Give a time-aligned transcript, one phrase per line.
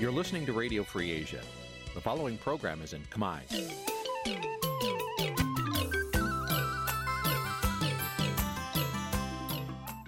[0.00, 1.42] You're listening to Radio Free Asia.
[1.94, 3.40] The following program is in Khmer.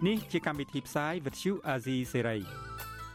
[0.07, 2.41] Nǐ ជាកម្មវិធីផ្សាយ Vuthu Azizi Serai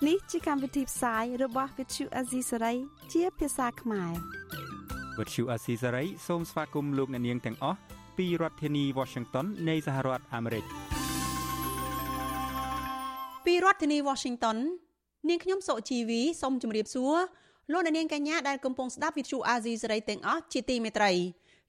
[0.07, 2.77] នេះជាកម្មវិធីផ្សាយរបស់ Vuthu Azizi Serai
[3.13, 4.13] ជាភាសាខ្មែរ
[5.17, 7.77] Vuthu Azizi Serai សូមស្វាគមន៍លោកអ្នកនាងទាំងអស់
[8.17, 10.65] ពីរដ្ឋធានី Washington នៃសហរដ្ឋអាមេរិក
[13.45, 14.57] ពីរដ្ឋធានី Washington
[15.28, 17.14] នាងខ្ញុំសុជីវីសូមជម្រាបសួរ
[17.72, 21.12] លោកអ្នកនាងកញ្ញាដែលកំពុងស្ដាប់ Vuthu Azizi Serai ទាំងអស់ជាទីមេត្រី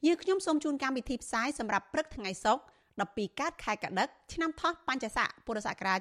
[0.05, 2.61] យើងខ្ញុំសូមជូនកម្មវិធីផ្សាយសម្រាប់ព្រឹកថ្ងៃសុក្រ
[3.01, 5.99] 12កើតខែកដឹកឆ្នាំថោះបัญចស័កពុរសករាជ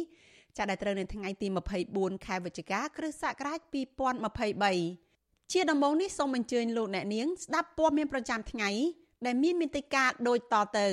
[0.00, 1.46] 2567ចាដែលត្រូវនៅថ្ងៃទី
[1.86, 3.58] 24ខែវិច្ឆិកាគ្រិស្តសករាជ
[4.36, 8.70] 2023ជាដំបូងនេះសូមអញ្ជើញលោកអ្នកនាងស្ដាប់ព័ត៌មានប្រចាំថ្ងៃ
[9.26, 10.88] ដែលមានមេតិការដូចតទៅ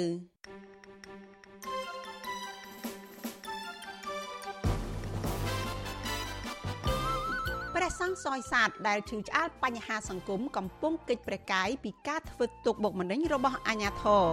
[7.85, 14.25] ព្រះសង្ឃសយសាទដែលឈឺឆ្អាលបញ្ហាសង្គមកំពុងកិច្ចប្រកាយពីការធ្វើទុកបុកម្នេញរបស់អាជ្ញាធរ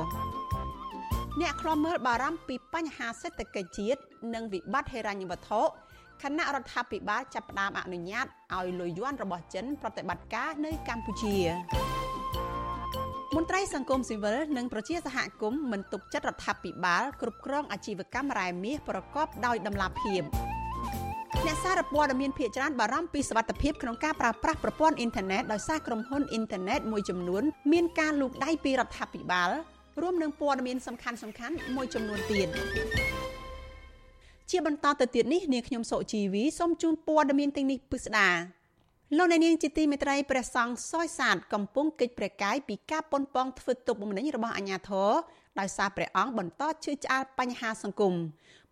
[1.40, 4.00] អ្នកខ្លាំមើលបារម្ភពីបញ្ហាសេដ្ឋកិច្ចជាតិ
[4.34, 11.36] និងវិបត្តិហិរញ្ញវត្ថុគណៈរដ្ឋាភិបាលចាប់ផ្ដើមអនុញ្ញាតឲ្យលុយយួនរបស់ចិនប្រតិបត្តិការនៅកម្ពុជា
[13.36, 20.22] មន្ត្រីសង្គមស៊ីវិលនិងប្រជាសហគមន៍មិនទុកចិត្តរដ្ឋាភិបាលគ្រប់គ្រងអាជីវកម្មរ៉ែមាសប្រកបដោយតម្លាភាព
[21.40, 29.50] អ្នកសារព័ត៌មានភាគច្រើនបារម្ភពីសវត្ថិភាពក្នុងការប្រើប្រាស់ប្រព័ន្ធអ៊ីនធឺណិតដោយសារក្រុមហ៊ុនអ៊ីនធឺណិតមួយចំនួនមានការលូកដៃពីរដ្ឋាភិបាល
[30.02, 32.48] រួមនឹងព័ត៌មានសំខាន់សំខាន់មួយចំនួនទៀត
[34.50, 38.28] ជាបន្តទៅទៀតនេះនាងខ្ញុំសុជីវីសូមជូនព័ត៌មានទាំងនេះពិស្ដា
[39.16, 45.10] លោកអ្នកនាងជាទីមេត្រីព្រះសង្ឃសយសាទកំពុងកិច្ចប្រកាយពីការប៉ុនប៉ងធ្វើទុកបុកម្នេញរបស់អាជ្ញាធរ
[45.60, 48.14] ដោយសារព្រះអង្គបន្តឈឺឆ្អាលបញ្ហាសង្គម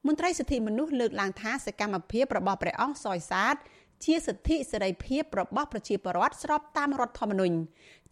[0.06, 3.56] មន្ត្រីសិទ្ធិមនុស្សលើកឡើងថាសកម្មភាពរបស់ព្រះអង្គសយសាទ
[4.04, 7.56] ជាសិទ្ធិសេរីភាពរបស់ប្រជាពលរដ្ឋស្របតាមរដ្ឋធម្មនុញ្ញ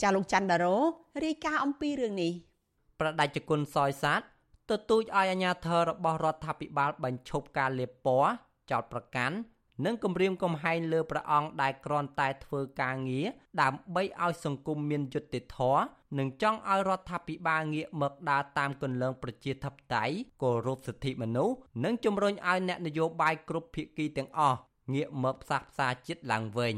[0.02, 0.76] ចាលោកច័ន្ទដារ៉ូ
[1.24, 2.32] រាយការណ៍អំពីរឿងនេះ
[3.00, 4.20] ប្រដេជគុណសយសាទ
[4.70, 8.30] ទទូចឲ្យអាជ្ញាធររបស់រដ្ឋាភិបាលបញ្ឈប់ការលាបពណ៌
[8.70, 9.36] ចោតប្រកាន់
[9.84, 13.26] និងគម្រាមកំហែងលើព្រះអង្គដែលគ្រាន់តែធ្វើការងារ
[13.62, 15.82] ដើម្បីឲ្យសង្គមមានយុត្តិធម៌
[16.18, 24.58] និងចង់ឲ្យរដ្ឋាភិបាលងាកមកដើរតាមគន្លងប្រជាធិបតេយ្យគោរពសិទ្ធិមនុស្សនិងជំរុញឲ្យអ្នកនយោបាយគ្រប់ភាគីទាំងអស់
[24.94, 26.76] ងាកមកផ្សះផ្សាជាតិឡើងវិញ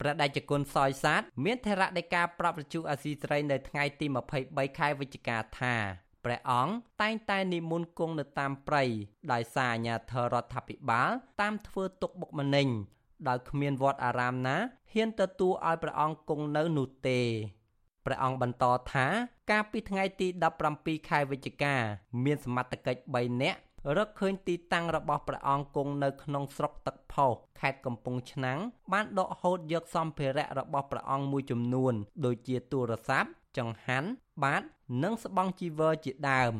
[0.00, 4.06] ព្រះដេចគុណសយសាទមានថេរដីកាប្រាប់វិទ្យុអាស៊ីសេរីនៅថ្ងៃទី
[4.42, 8.82] 23ខែវិច្ឆិកាថា ព្រះអង្គតែងតែនិមន្តគង់នៅតាមព្រៃ
[9.32, 12.68] ដោយសារអាញាធរដ្ឋាភិបាលតាមធ្វើទុកបុកម្នេញ
[13.28, 14.56] ដោយគ្មានវត្តអារាមណា
[14.92, 17.20] ហ៊ានទទួលឲ្យព្រះអង្គគង់នៅនោះទេ
[18.04, 19.06] ព្រះអង្គបន្តថា
[19.50, 20.26] កាលពីថ្ងៃទី
[20.68, 21.74] 17ខែវិច្ឆិកា
[22.24, 23.58] មានសមត្ថកិច្ច3នាក់
[23.96, 28.58] រកឃើញទីតាំងរបស់ព្រះអង្គគង់នៅក្នុងស្រុកទឹកផុសខេត្តកំពង់ឆ្នាំង
[28.92, 34.09] បានដកហូតយកសម្ភារៈរបស់ព្រះអង្គមួយចំនួន ដូចជាទូរស័ព្ទ ចង្ហាន់
[34.43, 34.63] បាត
[35.03, 36.53] និងស្បង់ជីវរជាដើម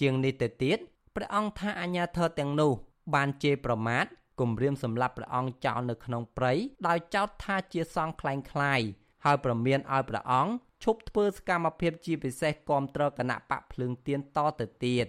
[0.00, 0.78] ជាងនេះទៅទៀត
[1.16, 2.72] ព្រះអង្គថាអាញាធរទាំងនោះ
[3.14, 4.04] បានជេរប្រមាថ
[4.40, 6.52] គំរាមសម្លាប់ព្រះអង្គចោលនៅក្នុងព្រៃ
[6.88, 8.88] ដោយចោទថាជាសង្ឃคล้ายៗ
[9.24, 10.52] ហើយប្រមានឲ្យព្រះអង្គ
[10.84, 15.06] ឈប់ធ្វើសកម្មភាពជាពិសេសគាំទ្រគណៈបកភ្លើងទៀនតទៅទៀត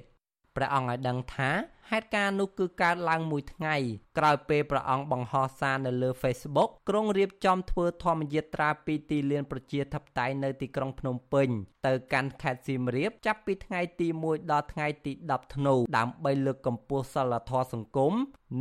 [0.57, 1.51] ព្រះអង្គឲ្យដឹងថា
[1.91, 3.77] ហេតុការណ៍នោះគឺកើតឡើងមួយថ្ងៃ
[4.19, 11.49] ក្រោយពេលព្រះអង្គបង្ហោះសារនៅលើ Facebook ក្រុងរៀបចំធ្វើធម្មយាត្រាពីទីលានប្រជាធិបតេយ្យនៅទីក្រុងភ្នំពេញ
[11.87, 18.13] ទៅកាន់ខេត្តសៀមរាបចាប់ពីថ្ងៃទី1ដល់ថ្ងៃទី10ធ្នូដើម្បីលើកកម្ពស់សិលធម៌សង្គម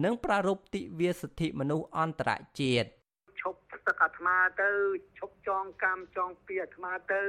[0.03, 2.89] និងប្រារព្ធទិវាសិទ្ធិមនុស្សអន្តរជាតិ
[3.41, 4.69] ឈប់ទឹកអាត្មាទៅ
[5.19, 7.21] ឈប់ ចងកម្មចងពីអាត្មាទៅ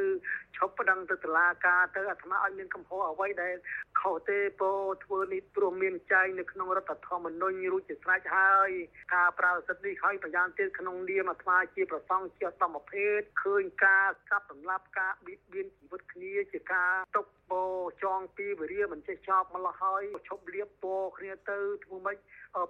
[0.57, 3.55] ឈប់ប្តឹងទៅតុលាការទៅអាត្មាឲ្យមានកំហុសអ្វីដែល
[4.01, 4.71] ខុសទេពោ
[5.05, 8.71] ធ្វើនេះព្រមមានចែងនៅក្នុងរដ្ឋធម្មនុញ្ញរួចជាស្រេចហើយ
[9.15, 17.65] ការប្រើសិទ្ធិនេះហើយប្រយ៉ាងទៀតក្នុងនាមអាត្មាជាប្រសង់ជាអត្តមភេទឃើញការកាប់សម្លាប់ការបៀតបៀនជីវិតគ្នាជាការຕົកពោ
[18.05, 22.16] ចងពីវិរិយមិនចេះចប់ម្ល៉េះហើយឈប់លៀបពោគ្នាទៅធ្វើម៉េច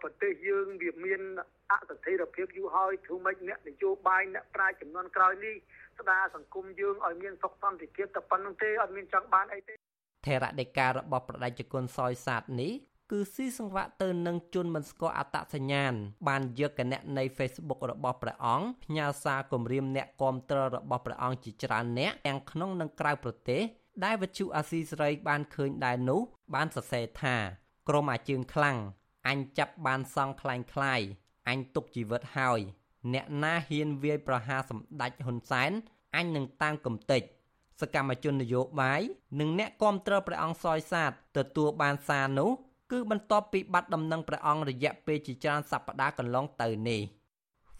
[0.02, 1.22] ប្រទេសយើងវាមាន
[1.70, 5.54] អសន្តិភាពយូរហើយធ្វើម៉េចអ្នកនយោបាយអ្នកប្រាជ្ញចំនួនក្រោយនេះ
[5.98, 9.74] ស្ដារសង្គមយើងឲ្យមានសុខសន្តិភាពតែប៉ុណ្្នឹងទេអត់មានចង់បានអីទេ
[10.26, 12.72] ថេរដីការបស់ប្រដេជគុណសយសាទនេះ
[13.10, 15.94] គឺស៊ីសង្វាក់ទៅនឹងជនមិនស្គាល់អត្តសញ្ញាណ
[16.28, 23.62] បានយកគណនី Facebook របស់ព្រះអង្គផ្ញើសារគម្រាមអ្នកគាំទ្ររបស់ព្រះអង្គជាច្រើនអ្នកទាំងក្នុងនិងក្រៅប្រទេស
[24.04, 26.20] ដែលវិទ្យុអាស៊ីសេរីបានឃើញដែរនោះ
[26.54, 27.36] បានសរសេរថា
[27.88, 28.78] ក្រុមអាជើងខ្លាំង
[29.28, 31.00] អញចាប់បានសង់ខ្លាញ់ខ្លាយ
[31.48, 32.60] អញទុកជីវិតហើយ
[33.14, 35.70] អ្នកណាហ៊ានវាយប្រហារសម្ដេចហ៊ុនសែន
[36.16, 37.22] អញនឹងតាមកំទេច
[37.80, 39.00] សកម្មជននយោបាយ
[39.40, 42.50] និងអ្នកគាំទ្រព្រះអង្គសយសាទទទួលបានសារនោះ
[42.92, 47.02] គឺបន្ទាប់ពីបាត់ដំណឹងព្រះអង្គរយៈពេលជាច្រើនសប្តាហ៍កន្លងទៅនេះ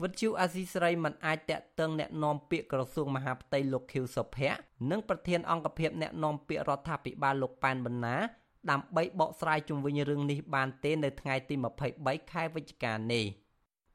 [0.03, 4.59] វិទ្យុអាស៊ីសេរីមិនអាចតាក់ទងអ្នកនាំពាក្យក្រសួងមហាផ្ទៃលោកខៀវសុភ័ក្រ
[4.91, 8.17] និងប្រធានអង្គភិបអ្នកនាំពាក្យរដ្ឋាភិបាលលោកប៉ែនបណ្ណា
[8.71, 11.55] ដើម្បីបកស្រាយជុំវិញរឿងនេះបានទេនៅថ្ងៃទី
[11.93, 13.27] 23ខែវិច្ឆិកានេះ។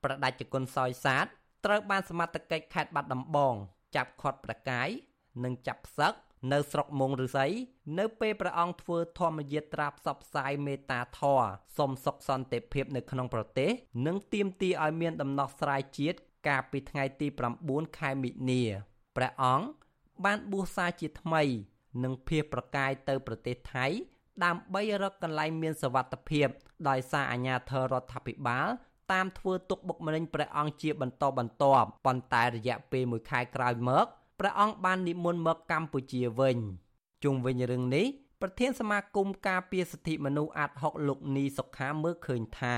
[0.06, 1.25] ប្រដេជគុណសោយសាទ
[1.66, 3.56] ត្រូវបានសមត្ថកិច្ចខេត្តបាត់ដំបង
[3.96, 4.90] ចាប់ឃាត់ប្រកាយ
[5.44, 6.13] និងចាប់ផ្សឹក
[6.54, 7.46] នៅស្រុកមងឫសី
[8.00, 11.48] នៅពេលព្រះអង្គធ្វើធម្មយាត្រាផ្សព្វផ្សាយមេត្តាធម៌
[11.78, 13.72] សុំសុខសន្តិភាពនៅក្នុងប្រទេស
[14.07, 16.18] និងទាមទារឲ្យមានដំណោះស្រាយជាតិ
[16.48, 17.28] កាលពីថ្ងៃទី
[17.63, 18.63] 9ខែមិនិនា
[19.16, 19.66] ព្រះអង្គ
[20.25, 21.44] បានបួសសាជាថ្មី
[22.04, 23.86] និងភៀសប្រកាយទៅប្រទេសថៃ
[24.46, 26.48] ដើម្បីរកកន្លែងមានសវត្ថភាព
[26.90, 28.68] ដោយសារអាញាធររដ្ឋាភិបាល
[29.12, 34.06] តាមធ្វើទុកបុកម្នេញព្រះអង្គជាបន្តបន្ទាប់ប៉ុន្តែរយៈពេល1ខែក្រោយមក
[34.40, 36.57] ព្រះអង្គបាននិមន្តមកកម្ពុជាវិញ
[37.24, 38.06] ជុំវិញរឿងនេះ
[38.42, 42.75] ប្រធានសមាគមការពារសិទ្ធិមនុស្សអាត់ហុកលោកនីសុខាមើលឃើញថា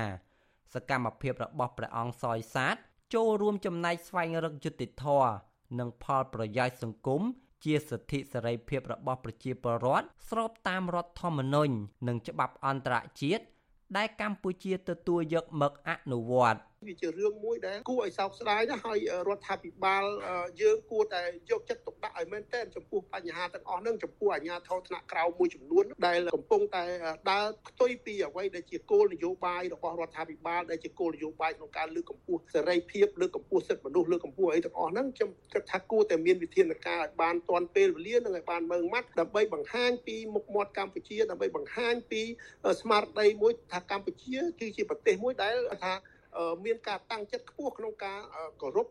[0.74, 2.76] សកម្មភាពរបស់ព្រះអង្គសោយសាទ
[3.14, 5.32] ចូលរួមចំណែកស្វែងរកយុត្តិធម៌
[5.78, 7.22] និងផលប្រយោជន៍សង្គម
[7.64, 11.72] ជាសិទ្ធិសេរីភាពរបស់ប្រជាពលរដ្ឋស្របតាមរដ្ឋធម្មនុញ្ញ
[12.08, 13.44] និងច្បាប់អន្តរជាតិ
[13.96, 18.98] ដែលកម្ពុជាទទួលយកមកអនុវត្តវាជារឿងមួយដែលគួរឲ្យសោកស្ដាយណាស់ហើយ
[19.28, 20.04] រដ្ឋាភិបាល
[20.62, 26.84] យើងគួរតែយកចិត្តទុកដាក់ឲ្យមែនទែនចំពោះបញ្ហាទាំងអស់ហ្នឹងចំពោះអាជ្ញាធរថ្នាក់ក្រោមមួយចំនួនដែលកំពុងតែ
[27.30, 42.22] ដើរផ្ទុយពីអ្វីដែលជាគោលនយោបាយរបស់រដ្ឋាភិបាលដែលជាគោលនយោបាយក្នុងការលើកកម្ពស់សេរីភាពលើកកម្ពស់សិទ្ធិមនុស្សលើកកម្ពស់អីទាំងអស់ហ្នឹងខ្ញុំគិតថាគួរតែមានវិធានការឲ្យបានទាន់ពេលវេលានិងឲ្យបានមើងម៉ាត់ដើម្បីបង្ហាញពីមុខមាត់កម្ពុជាដើម្បីបង្ហាញពី
[42.80, 45.94] ស្មារតីមួយថាកម្ពុជាគឺជាប្រទេសមួយដែលថា
[46.64, 48.18] មានការតាំងចិត្តខ្ពស់ក្នុងការ
[48.60, 48.86] គោរព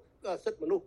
[0.45, 0.85] សិទ្ធិមនុស្ស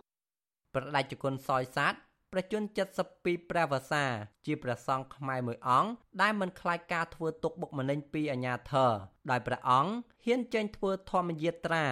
[0.74, 1.94] ប្រដេជគុណសយសាទ
[2.32, 2.62] ប្រជជន
[3.06, 4.04] 72ព្រះវសា
[4.46, 5.90] ជាព្រះសង្ឃខ្មែរមួយអង្គ
[6.20, 8.92] ដែលមិនខ្លាចការធ្វើទុកបុកម្នេញពីអាញាធរ
[9.30, 9.92] ដោយព្រះអង្គ
[10.24, 11.84] ហ៊ានចេញធ្វើធម្មយាត្រា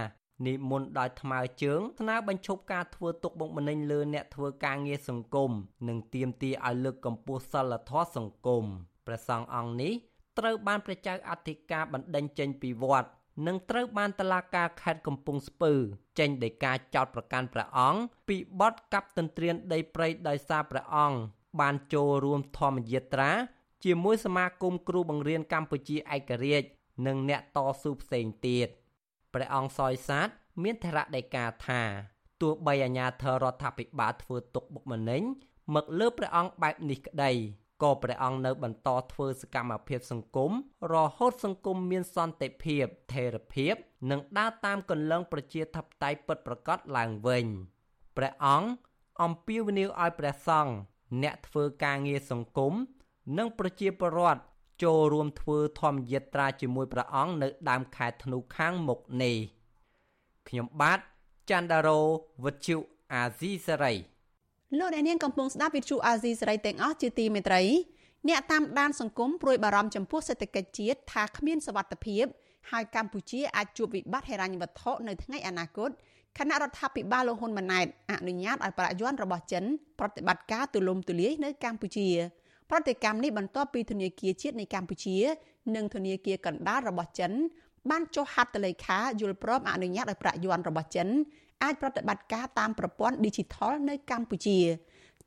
[0.47, 5.50] និមន្តដោយថ្មើរជើងស្នើបញ្ឈប់ការធ្វើទុកបុកម្នេញលើអ្នកធ្វើការងារសង្គម
[5.88, 8.64] និងទាមទារឲ្យលើកកម្ពស់សិលធម៌សង្គម
[9.06, 9.93] ព្រះសង្ឃអង្គនេះ
[10.38, 13.09] ត្រូវបានព្រះចៅអធិការបណ្ដេញចេញពីវត្ត
[13.46, 15.73] នឹងត្រូវបានតឡាការខេត្តកំពង់ស្ពឺ
[16.19, 21.19] ចេញដោយការចោទប្រកាន់ព្រះអង្គពីបទកាប់ទន្ទ្រានដីព្រៃដោយសារព្រះអង្គ
[21.61, 23.31] បានចូលរួមធម្មយាត្រា
[23.85, 26.69] ជាមួយសមាគមគ្រូបង្រៀនកម្ពុជាឯករាជ្យ
[27.06, 28.69] និងអ្នកតស៊ូផ្សេងទៀត
[29.35, 30.29] ព្រះអង្គសយសាទ
[30.62, 31.82] មានធរៈដីកាថា
[32.40, 35.23] ទោះបីអាញាធររដ្ឋាភិបាលធ្វើទុកបុកម្នេញ
[35.75, 37.32] មកលើព្រះអង្គបែបនេះក្តី
[37.83, 40.53] ក៏ព្រះអង្គនៅបន្តធ្វើសកម្មភាពសង្គម
[40.93, 43.75] រហូតសង្គមមានសន្តិភាពថេរភាព
[44.11, 47.47] និងដើរតាមគន្លងប្រជាធិបតេយ្យពិតប្រាកដឡើងវិញ
[48.17, 48.69] ព្រះអង្គ
[49.23, 50.75] អំពាវនាវឲ្យព្រះសង្ឃ
[51.23, 52.73] អ្នកធ្វើការងារសង្គម
[53.39, 54.43] និងប្រជាពលរដ្ឋ
[54.83, 59.37] ចូលរួមធ្វើធម្មយាត្រាជាមួយព្រះអង្គនៅដើមខែធ្នូខាងមុខនេះ
[60.49, 61.01] ខ្ញុំបាទ
[61.51, 62.01] ច័ន្ទដារោ
[62.45, 62.77] វុទ្ធុ
[63.15, 63.95] អាស៊ីសេរី
[64.76, 67.62] លោកអ្នកនាងកំពុងស្ដាប់វិទ្យុអាស៊ីសេរីទាំងអស់ជាទីមេត្រី
[68.29, 72.25] អ្នកតាមដានសង្គមព្រួយបារម្ភចំពោះសេដ្ឋកិច្ចជាតិថាគ្មានសវត្ថិភាព
[72.70, 75.91] ហើយកម្ពុជាអាចជួបវិបត្តិហិរញ្ញវត្ថុនៅថ្ងៃអនាគត
[76.38, 79.65] គណៈរដ្ឋាភិបាលលោកហ៊ុនម៉ាណែតអនុញ្ញាតឲ្យប្រាក់យ័ន្តរបស់ចិន
[79.99, 82.09] ប្រតិបត្តិការទូលំទូលាយនៅកម្ពុជា
[82.71, 85.16] ប្រតិកម្មនេះបន្ទាប់ពីធនាគារជាតិនៃកម្ពុជា
[85.76, 87.33] និងធនាគារកណ្ដាលរបស់ចិន
[87.90, 91.09] បានចុះហត្ថលេខាយល់ព្រមអនុញ្ញាតឲ្យប្រាក់យ័ន្តរបស់ចិន
[91.62, 94.59] អាចប្រតិបត្តិការតាមប្រព័ន្ធ Digital នៅកម្ពុជា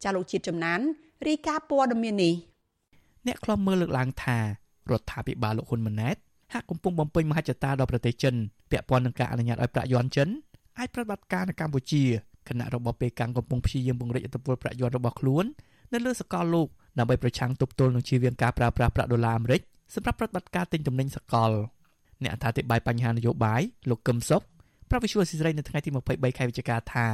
[0.04, 0.80] ចាលោកជាតិចំណាន
[1.28, 2.34] រីកាព័ត៌មាននេះ
[3.28, 4.44] អ្នកខ្លំមើលលើកឡើងថារ
[5.00, 6.16] ដ្ឋាភិបាលលោកហ៊ុនម៉ាណែត
[6.54, 8.36] ហាក់កំពុងបំពេញមហិច្ឆតាដល់ប្រទេសចិន
[8.72, 10.30] ពាក់ព័ន្ធនឹងការអនុញ្ញាតឲ្យប្រាក់យ័ន្តចិន
[10.80, 12.04] អាចប្រតិបត្តិការនៅកម្ពុជា
[12.50, 15.46] គណៈរបបពេកាំងកំពុងព្យាយាមពង្រីកឥទ្ធិពលប្រាក់យ័ន្តរបស់ខ្លួន
[15.94, 16.68] នៅលើសកលលោក
[17.00, 19.62] ដើម្បីប្រឆាំងទប់ទល់នឹងជៀសវាងការប្រើប្រាស់ប្រាក់ដុល្លារអាមេរិក
[19.96, 21.52] សម្រាប់ប្រតិបត្តិការទិញទំនិញសកល
[22.24, 24.42] អ្នកអធិប្បាយបញ្ហានយោបាយលោកកឹមសុខ
[24.92, 27.06] ប្រាប់វិសុវស៊ីស្រីនៅថ្ងៃទី23ខែវិច្ឆិកាថា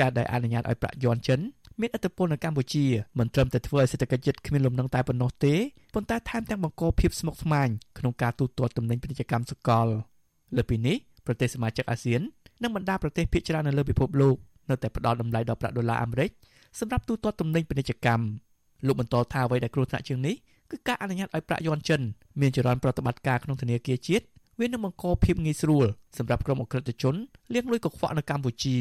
[0.00, 1.40] ការដែលអនុញ្ញាតឲ្យប្រាក់យន់ចិន
[1.80, 2.84] មានឥទ្ធិពលនៅកម្ពុជា
[3.18, 5.54] មិនត្រឹមតែធ្វើឲ្យសេដ្ឋកិច្ចជាតិគ្មានលំនឹងតែប៉ុណ្ណោះទេ
[5.94, 9.86] ប៉ុន្តែថែមទាំងបង្កភាពស្មុគស្មាញក្នុងការទូទាត់ទំនិញពាណិជ្ជកម្មសកល
[10.56, 12.20] លើពីនេះប្រទេសសមាជិកអាស៊ាន
[12.62, 14.36] និងបណ្ដាប្រទេសភាគច្រើននៅលើពិភពលោក
[14.70, 16.30] នៅតែផ្ដល់តម្លៃដល់ប្រាក់ដុល្លារអាមេរិក
[16.80, 18.24] សម្រាប់ទូទាត់ទំនិញពាណិជ្ជកម្ម
[18.86, 20.34] លោកបន្តថាអ្វីដែលគ្រោះថ្នាក់ជាងនេះ
[20.70, 22.00] គឺការអនុញ្ញាតឲ្យប្រាក់យន់ចិន
[22.40, 24.24] មានចរន្តប្រតិបត្តិការក្នុងធនាគារជាតិ
[24.58, 25.86] វានឹងបង្កភាពងាយស្រួល
[26.18, 27.14] សម្រាប់ក្រុមអក្រិតជន
[27.54, 28.78] លាងលុយកខ្វក់នៅកម្ពុជា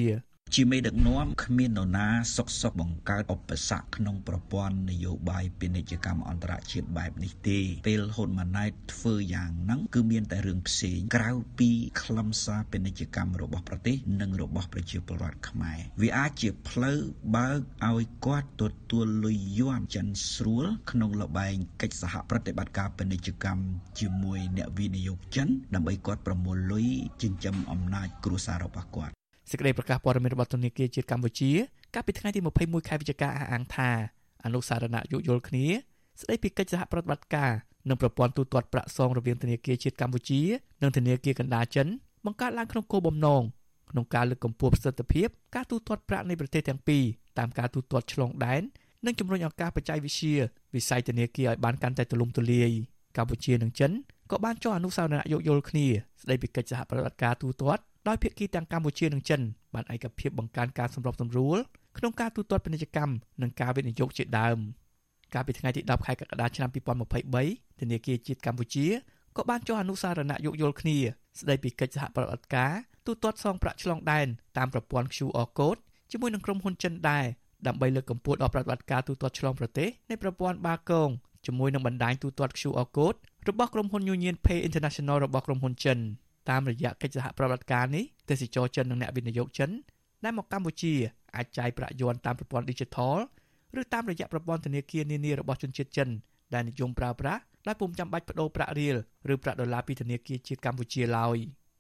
[0.58, 11.70] ជាមេដឹកនាំគ្មាននរណាសុកសុកបង្កើតឧបសគ្គក្នុងប្រព័ន្ធនយោបាយពាណិជ្ជកម្មអន្តរជាតិបែបនេះទេពេលហ៊ុនម៉ាណែតធ្វើយ៉ាងហ្នឹងគឺមានតែរឿងផ្សេងក្រៅពី
[12.02, 17.00] ខ្លឹមសារពាណិជ្ជកម្មរបស់ប្រទេសនិងរបស់ប្រជាពលរដ្ឋខ្មែរវាអាចជាផ្លូវ
[17.36, 17.60] បើក
[17.90, 23.64] ឲ្យគាត់ទទួលលុយយន់ចិនស្រួលក្នុងលបែងកិច្ចសហប្រតិបត្តិការពាណិជ្ជកម្ម
[24.00, 26.88] ជាមួយអ្នកវិនិយោគចិនដើម្បីគាត់ប្រមូលលុយ
[27.22, 29.14] ចិញ្ចឹមអំណាចគ្រួសាររបស់គាត់
[29.50, 31.52] សេចក្តីប្រកាសព័ត៌មានរបស់ធនាគារជាតិកម្ពុជា
[31.94, 33.90] កាលពីថ្ងៃទី21ខែវិច្ឆិកាអះអាងថា
[34.46, 35.66] អនុសារណៈយោគយល់គ្នា
[36.22, 37.52] ស្តីពីកិច្ចសហប្រតិបត្តិការ
[37.90, 40.42] និងប្រព័ន្ធទូទាត់ប្រាក់សងរវាងធនាគារជាតិកម្ពុជា
[40.82, 41.88] និងធនាគារកណ្ដាលចិន
[42.26, 43.42] បង្កើតឡើងក្នុងគោលបំណង
[43.92, 47.04] ក្នុងការលើកកម្ពស់ប្រសិទ្ធភាពការទូទាត់ប្រាក់នៃប្រទេសទាំងពីរ
[47.40, 48.62] តាមការទូទាត់ឆ្លងដែន
[49.06, 50.36] និងជំរុញឱកាសបច្ចេកវិទ្យា
[50.76, 52.72] វិស័យធនាគារឲ្យបានកាន់តែទូលំទូលាយ
[53.18, 53.92] កម្ពុជានិងចិន
[54.32, 55.88] ក៏បានចុះអនុសារណៈយោគយល់គ្នា
[56.22, 59.42] ស្តីពីកិច្ចសហប្រតិបត្តិការទូទាត់ ដោយភាគីទាំងកម្ពុជានិងចិន
[59.74, 61.58] បានឯកភាពបង្កើនការសម្របសម្រួល
[61.98, 64.58] ក្នុងការទូទាត់ពាណិជ្ជកម្មនិងការវិនិយោគជាដើម
[65.34, 66.70] កាលពីថ្ងៃទី10ខែកក្កដាឆ្នាំ
[67.24, 68.88] 2023ធនាគារជាតិកម្ពុជា
[69.38, 70.98] ក៏បានចុះអនុសារណៈយោគយល់គ្នា
[71.40, 72.74] ស្តីពីកិច្ចសហប្រតិបត្តិការ
[73.06, 75.80] ទូទាត់សងប្រាក់ឆ្លងដែនតាមប្រព័ន្ធ QR code
[76.12, 77.26] ជាមួយនឹងក្រុមហ៊ុនចិនដែរ
[77.68, 81.10] ដើម្បីលើកកម្ពស់ដល់ប្រតិបត្តិការទូទាត់ឆ្លងប្រទេសនៃប្រព័ន្ធបាគង
[81.46, 83.18] ជាមួយនឹងបណ្ដាញទូទាត់ QR code
[83.50, 86.00] របស់ក្រុមហ៊ុន Union Pay International របស់ក្រុមហ៊ុនចិន។
[86.50, 89.70] តាមរយៈកិច្ចសហប្រតិបត្តិការនេះទេសចរចិននិងអ្នកវិនិយោគចិន
[90.24, 90.94] ដែលមកកម្ពុជា
[91.36, 93.18] អាចចាយប្រាក់យន់តាមប្រព័ន្ធ Digital
[93.80, 96.10] ឬតាមរយៈប្រព័ន្ធធនាគារនានារបស់ជនជាតិចិន
[96.54, 98.96] ដែលនិយមប្រើប្រាស់ដោយពុំចាំបាច់បដូរប្រាក់រៀល
[99.34, 101.38] ឬប្រាក់ដុល្លារពីធនាគារជាតិកម្ពុជាឡើយ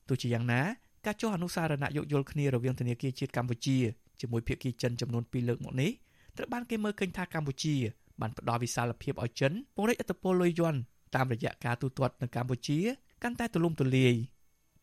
[0.10, 0.62] ទោះជាយ៉ាងណា
[1.05, 3.77] ការចុះអនុសារណៈយោគយល់គ្នារវាងធនាគារជាតិកម្ពុជា
[4.22, 5.91] ជាមួយភាគីចិនចំនួន2លើកមកនេះ
[6.38, 7.75] ត្រូវបានគេមើលឃើញថាកម្ពុជា
[8.22, 10.79] បានផ្ដល់វិសាលភាពឲ្យចិនពង្រីកឥទ្ធិពលលុយយន់
[11.15, 12.79] តាមរយៈការទូទាត់នៅកម្ពុជា
[13.24, 14.13] កាន់តែទូលំទូលាយ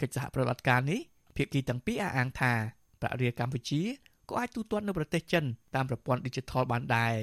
[0.00, 1.00] កិច្ចសហប្រតិបត្តិការនេះ
[1.36, 2.52] ភាគីទាំងពីរអះអាងថា
[3.00, 3.82] ប្រាក់រៀលកម្ពុជា
[4.28, 7.14] ក៏អាចទូទាត់នៅប្រទេសចិនតាមប្រព័ន្ធ Digital បានដែរ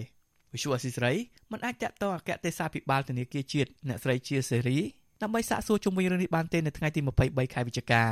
[0.54, 1.14] វិសុអស៊ីស្រី
[1.52, 4.80] មិនអាចតាក់ទងអគ្គទេសាភិបាលធនាគារជាតិអ្នកស្រីជាសេរី
[5.22, 8.04] ដើម្បីសាកសួរជុំវិញរឿងនេះបានទេនៅថ្ងៃទី23ខែវិច្ឆិកា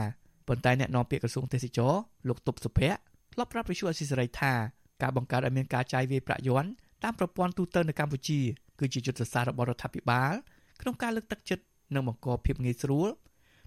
[0.48, 1.93] ប៉ុន្តែអ្នកនាំពាក្យក្រសួងទេសចរ
[2.27, 3.00] លោកតុបសុភ័ក្រ
[3.34, 4.53] ធ្លាប់ប្រាប់វិសុអស៊ីស្រីថា
[5.01, 6.69] ការបង្កើតឲ្យមានការចាយវាយប្រាក់យ័ន្ត
[7.03, 8.39] តាមប្រព័ន្ធទូទៅនៅកម្ពុជា
[8.79, 10.34] គឺជាយុទ្ធសាស្ត្ររបស់រដ្ឋាភិបាល
[10.81, 11.63] ក្នុងការលើកទឹកចិត្ត
[11.95, 13.10] និងបង្កភាពងាយស្រួល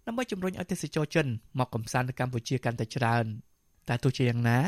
[0.09, 1.27] ដើម្បីជំរុញឲ្យទេសចរចិន
[1.59, 3.25] មកកំសាន្តនៅកម្ពុជាកាន់តែច្រើន
[3.89, 4.59] តែទោះជាយ៉ាងណា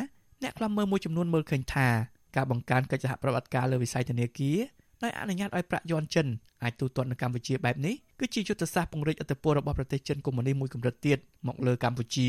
[0.43, 1.89] អ្នកខ្លំមើលមួយចំនួនមើលឃើញថា
[2.37, 4.59] ការបង្កើនកិច្ចសហប្រតិបត្តិការលើវិស័យធនាគារ
[5.03, 6.27] ដោយអនុញ្ញាតឲ្យប្រាក់យន់ចិន
[6.63, 11.19] អាចទូទាត់នៅកម្ពុជាបែបនេះគឺជាយុទ្ធសាស្ត្រពង្រីកឥទ្ធិពលរបស់ប្រទេសចិនកុម្មុយនីសមួយកម្រិតទៀត
[11.49, 12.29] មកលើកម្ពុជា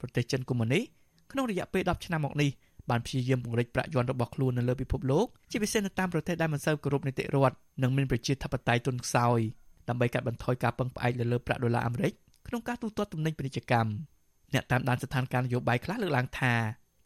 [0.00, 0.82] ប្រទេសចិនកុម្មុយនីស
[1.32, 2.50] ក្នុងរយៈពេល10ឆ្នាំមកនេះ
[2.90, 9.40] បានព្យាយាមពង្រីកប្រាក់យន់របស់ខ្លួននៅលើពិភពលោកជាពិសេសនៅតាមប្រទេសដែលមិនសូវគោរពនីតិរដ្ឋនិងមានប្រជាធិបតេយ្យទន់ខ្សោយ
[9.88, 12.12] ដើម្បីកាត់បន្ថយការពឹងផ្អែកលើលើប្រាក់ដុល្លារអាមេរិក
[12.46, 13.90] ក្នុងការទូទាត់ទំនិញពាណិជ្ជកម្ម
[14.54, 16.54] អ្នកតាមដានស្ថានភាពនយោបាយខ្លះលើកឡើងថា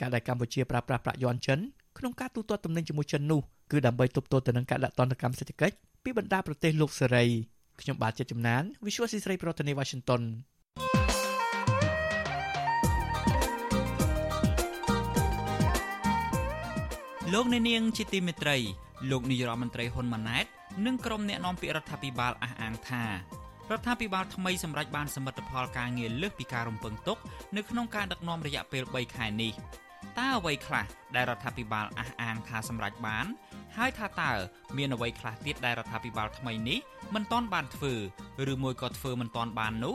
[0.01, 1.59] ការដែលកម្ពុជាប្រើប្រាស់ប្រាក់យន់ចិន
[1.99, 3.41] ក្នុងការទូទាត់ទំនិញជាមួយចិននោះ
[3.73, 7.25] គឺដើម្បីទប់ទល់ទៅនឹងការដាក់ទណ្ឌកម្មសេដ្ឋកិច្ចពីបណ្ដាប្រទេសលោកសេរី
[7.81, 10.23] ខ្ញុំបាទជាចំណាន Visual ស៊ីស្រីប្រធានាទី Washington
[17.33, 18.57] លោកអ្នកនាងជាទីមេត្រី
[19.11, 20.47] លោកនាយរដ្ឋមន្ត្រីហ៊ុនម៉ាណែត
[20.87, 23.05] និងក្រុមអ្នកនាំពាក្យរដ្ឋាភិបាលអះអាងថា
[23.73, 27.19] រដ្ឋាភិបាលថ្មីសម្រេចបានសមិទ្ធផលការងារលើសពីការរំពឹងទុក
[27.57, 29.53] នៅក្នុងការដឹកនាំរយៈពេល3ខែនេះ
[30.19, 33.27] តើអ្វីខ្លះដែលរដ្ឋាភិបាលអះអាងថាសម្រេចបាន
[33.77, 34.33] ហើយថាតើ
[34.77, 36.79] មានអ្វីខ្លះទៀតដែលរដ្ឋាភិបាលថ្មីនេះ
[37.15, 37.95] មិនទាន់បានធ្វើ
[38.53, 39.95] ឬមួយក៏ធ្វើមិនទាន់បាននោះ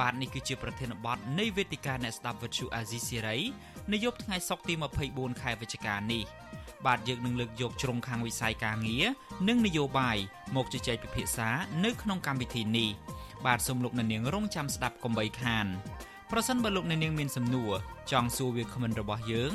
[0.00, 3.38] បាទនេះគឺជាប្រធានបទនៃវេទិកាអ្នកស្ដាប់វិទ្យុអាស៊ីសេរី
[3.92, 4.74] នៅយប់ថ្ងៃសុក្រទី
[5.08, 6.22] 24ខែវិច្ឆិកានេះ
[6.86, 9.06] បាទយើងនឹងលើកយកជ្រុងខាងវិស័យការងារ
[9.48, 10.16] និងនយោបាយ
[10.56, 11.48] មកជជែកពិភាក្សា
[11.84, 12.90] នៅក្នុងកម្មវិធីនេះ
[13.46, 15.66] បាទសូមលោកអ្នកនាងរងចាំស្ដាប់កុំបីខាន
[16.30, 17.72] ប្រសិនបើលោកអ្នកនាងមានសំណួរ
[18.12, 19.52] ចង់សួរវាគ្មិនរបស់យើង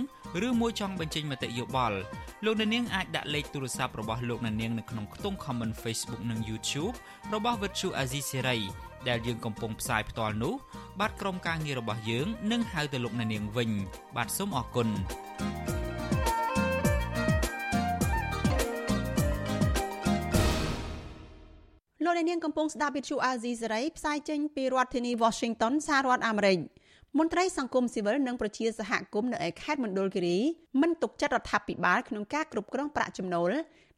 [0.47, 1.97] ឬមួយចង់បញ្ចេញមតិយោបល់
[2.45, 6.95] លោកអ្នកនាងអាចដាក់លេខទូរស័ព្ទរបស់លោកអ្នកនាងនៅក្នុងខ្ទង់ comment Facebook និង YouTube
[7.33, 8.61] របស់ Virtu Azizi Serai
[9.09, 10.53] ដែលយើងកំពុងផ្សាយផ្ទាល់នោះ
[10.99, 13.71] បាទក្រុមការងាររបស់យើងនឹងហៅទៅលោកអ្នកនាងវិញ
[14.15, 14.87] បាទសូមអរគុណ
[22.17, 26.59] លោកនាងកំពុងស្ដាប់វិទ្យុអាស៊ីសេរីផ្សាយចេញពីរដ្ឋធានី Washington សហរដ្ឋអាមេរិក
[27.17, 30.37] មន្ត្រីសង្គមស៊ីវិលនិងប្រជាសហគមន៍នៅឯខេត្តមណ្ឌលគិរី
[30.81, 33.51] មិនទុកចិត្តរដ្ឋាភិបាលក្នុងការគ្រប់គ្រងប្រាក់ចំណូល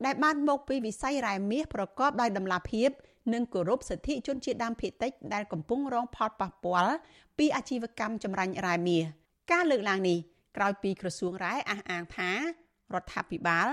[0.06, 2.90] ដែលបានមកពីវិស័យរ៉ែមាសប្រកបដោយតម្លាភាព
[3.34, 6.96] និងគោរពសិទ្ធិជនជាតិដើមភាគតិចដែលកំពុងរងផលប៉ះពាល់
[7.38, 9.04] ពីអាជីវកម្មចម្រាញ់រ៉ែមាស
[9.52, 10.18] ការលើកឡើងនេះ
[10.58, 12.32] ក្រោយពីក្រសួងរ៉ែអះអាងថា
[12.94, 13.70] រដ្ឋាភិបាល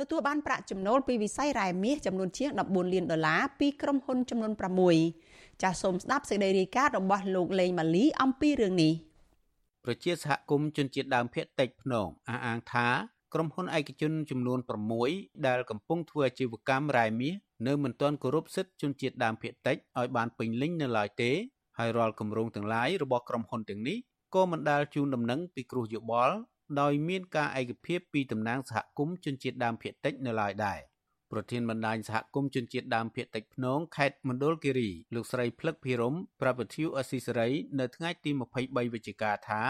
[0.00, 4.52] ទទួលបានប្រាក់ចំណូលពីវិស័យរ៉ែមាសចំនួនជាង14លានដុល្លារពីក្រុមហ៊ុនចំនួន
[5.06, 8.92] 6ចាសសូមស្ដាប់សេចក្តីរាយការណ៍របស់លោកលេងម៉ាលីអំពីរឿងនេះ
[9.84, 12.88] ប្រជាសហគមន៍ជនជាតិដើមភាគតិចភ្នងអះអាងថា
[13.34, 14.58] ក្រុមហ៊ុនឯកជនចំនួន
[15.02, 17.34] 6ដែលកំពុងធ្វើអាជីវកម្មរ៉ែមាស
[17.66, 21.30] នៅមិនទាន់គោរពសិទ្ធិជនជាតិដើមភាគតិចឲ្យបានពេញលេញនៅឡើយទេ
[21.78, 23.98] ហើយរាល់គម្រោងទាំងឡាយរបស់ក្រុមហ៊ុនទាំងនេះ
[24.34, 26.36] ក៏មិនដាល់ជូនដំណឹងពីគ្រោះយោបល់
[26.80, 30.80] ដោយមានការឯកភាពពីតំណាងសហគមន៍ជនជាតិដើមភាគតិចនៅឡើយដែរ
[31.32, 37.48] ប្រធានបណ្ដាញសហគមន៍ជនជាតិដើមភាគតិចភ្នងខេត្តមណ្ឌលគិរីលោកស្រីភ្លឹកភិរមប្រាប់វិទ្យុអស៊ីសេរី
[37.80, 38.30] នៅថ្ងៃទី
[38.62, 39.62] 23វិច្ឆិកាថា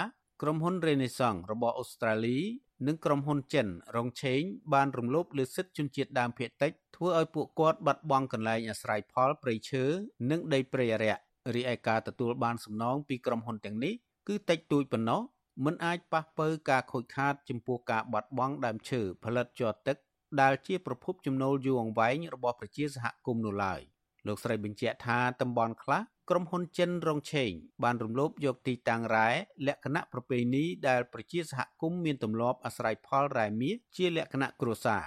[0.43, 2.39] ក្រុមហ៊ុន Renaissance របស់អូស្ត្រាលី
[2.87, 3.67] និងក្រុមហ៊ុនចិន
[3.97, 4.41] រងឆេង
[4.75, 9.85] បានរំលោភលើសិទ្ធិជនជាតិដើមភាគតិចធ្វើឲ្យពួកគាត់បាត់បង់កន្លែងអាស្រ័យផលព្រៃឈើ
[10.31, 11.23] និងដីព្រៃអារក្ស
[11.55, 13.95] រីឯការទទួលបានសំណងពីក្រុមហ៊ុនទាំងនេះ
[14.29, 15.21] គឺតិចតួចប៉ុណ្ណោះ
[15.65, 19.97] មិនអាចប៉ះពើការខូចខាត ចំពោះការបាត់បង់ដើមឈើផលិតជ័រទឹក
[20.41, 23.81] ដែលជាប្រភពចំណូលយូរអង្វែងរបស់ប្រជាសហគមន៍នោះឡើយ
[24.27, 29.29] លោកស្រីបញ្ជាក់ថាតំបន់ខ្លះក្រុមហ៊ុនចិនរងឆេងបានរំលោភយកទីតាំងរ៉ែ
[29.67, 35.03] លក្ខណៈប្រពៃណីដែលប្រជាសហគមន៍មានទម្លាប់អាស្រ័យផលរ៉ែមាសជាលក្ខណៈគ្រួសារ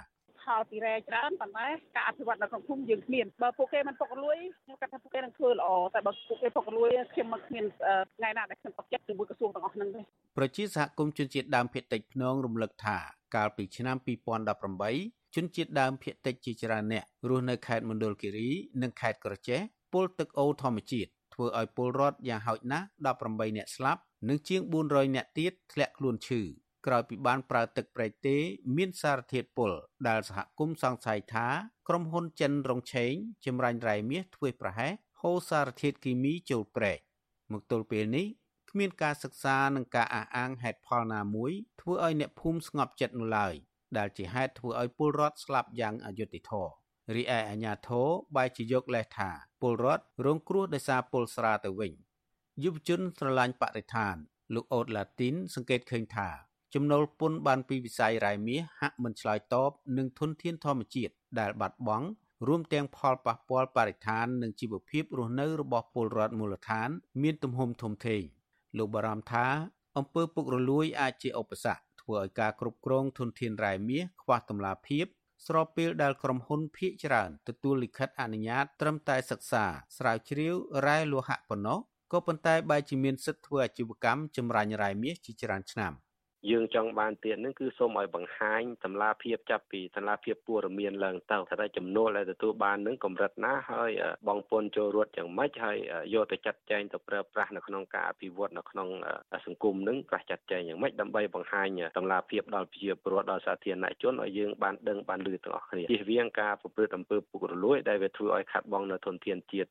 [0.46, 7.64] ផលពីរែច្រើនប៉ុន្តែការអភិវឌ្ឍនៅក្នុងភូមិយើងគ្មានបើពួកគេមិនពុករលួយខ្ញុំគិតថាពួកគេនឹងធ្វើល្អតែបើពួកគេពុករលួយខ្ញុំមិនគ្មាន
[8.16, 10.00] ថ្ងៃណាដែលខ្ញុំទុកចិត្តជាមួយក្រសួងទាំងអស់ហ្នឹងទេ
[10.38, 12.96] ប្រជាសហគមន៍ជនជាតិដើមភាគតិចភ្នងរំលឹកថា
[13.36, 13.96] កាលពីឆ្នាំ
[14.66, 18.48] 2018ជនជាតិដើមភាគតិចជាច្រើនអ្នករស់នៅខេត្តមណ្ឌលគិរី
[18.82, 19.60] និងខេត្តក្រចេះ
[19.92, 22.86] ពុលទឹកអូរធម្មជាតិធ្វើឲ្យពលរដ្ឋយ៉ាងហោចណាស់
[23.20, 26.40] 18អ្នកស្លាប់និងជាង400អ្នកទៀតធ្លាក់ខ្លួនឈឺ
[26.86, 28.36] ក្រោយពីបានប្រើទឹកប្រៃទេ
[28.76, 29.70] មានសារធាតុពុល
[30.08, 31.46] ដែលសហគមន៍សង្ស័យថា
[31.88, 33.12] ក្រុមហ៊ុនចិនរងឆេង
[33.46, 36.98] ចម្រាញ់រ៉ែមាសធ្វើប្រហែសហូរសារធាតុគីមីចូលព្រែក
[37.52, 38.26] មកទល់ពេលនេះ
[38.70, 43.54] គ្មានការសិក្សានិងការអះអាងហេតុផលណាមួយធ្វើឲ្យអ្នកភូមិស្ងប់ចិត្តនោះឡើយ
[43.98, 46.72] ដែលជាហេតុធ្វើឲ្យពលរដ្ឋស្លាប់យ៉ាងអយុត្តិធម៌
[47.14, 51.92] រីឯអាជ្ញាធរបែរជាយកលេសថាពលរដ្ឋរងគ្រោះដោយសារពុលស្រាទៅវិញ
[52.64, 54.16] យុវជនស្រឡាញ់បរិស្ថាន
[54.54, 56.28] លោកអូតឡាទីនសង្កេតឃើញថា
[56.78, 62.06] ចំណូលពន្ធបានពីវិស័យរ៉ែមាសហាក់មិនឆ្លើយតបនឹងធនធានធម្មជាតិដែលបាត់បង់
[62.46, 66.88] រួមទាំងផលប៉ះពាល់បរិស្ថាននិងជីវភាពរស់នៅរបស់ពលរដ្ឋមូលដ្ឋាន
[67.22, 68.22] មានទំហំធំធេង
[68.78, 69.46] លោកបារម្ភថា
[69.96, 75.06] អំពើពុករលួយអាចជាឧបសគ្គធ្វើឲ្យការគ្រប់គ្រងធនធានរ៉ែមាសខ្វះតម្លាភាព
[75.46, 79.64] ស្របពេលដែលក្រុមហ៊ុនភៀកច្រើនទទួលលិខិតអនុញ្ញាតត្រឹមតែសិក្សា
[79.98, 80.54] ស្រាវជ្រាវ
[80.86, 81.78] រ៉ែលោហៈប៉ុណ្ណោះ
[82.12, 85.94] ក៏ប៉ុន្តែបែរជាមានសិទ្ធិធ្វើអាជីវកម្មចម្រាញ់រ៉ែមាសជាច្រើនឆ្នាំ។
[86.50, 93.90] យើងចង់បានទៀតនឹងគឺសូមឲ្យបង្ហាញតម្លាភាពចាប់ពីតម្លាភាពព័ត៌មានឡើងទៅថាចំនួនដែលទទួលបាននឹងកម្រិតណាហើយ
[94.28, 95.76] បងពន្ធចូលរដ្ឋយ៉ាងម៉េចហើយ
[96.14, 98.88] យកទៅចាត់ចែងទៅប្រើប្រាស់នៅក្នុងការអភិវឌ្ឍនៅក្នុង
[99.46, 109.68] សង្គមនឹងប្រាស់ចាត់ចែងយ៉ាងម៉េចដើម្បីបង្ហាញតម្លាភាពដល់ប្រជាពលរដ្ឋដល់សាធារណជនឲ្យយើងបានដឹងបានឮទាំងអស់គ្នាជៀសវាងការប្រព្រឹត្តអំពើពុករលួយដែលវាធ្វើឲ្យខាត់បងនៅធនធានជាតិ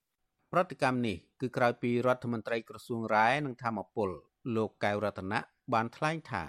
[0.53, 4.09] ប្រតិកម្មនេះគឺក្រោយពីរដ្ឋមន្ត្រីក្រសួងរាយនិងធម្មពល
[4.55, 5.39] លោកកៅរតនៈ
[5.73, 6.43] បានថ្លែងថា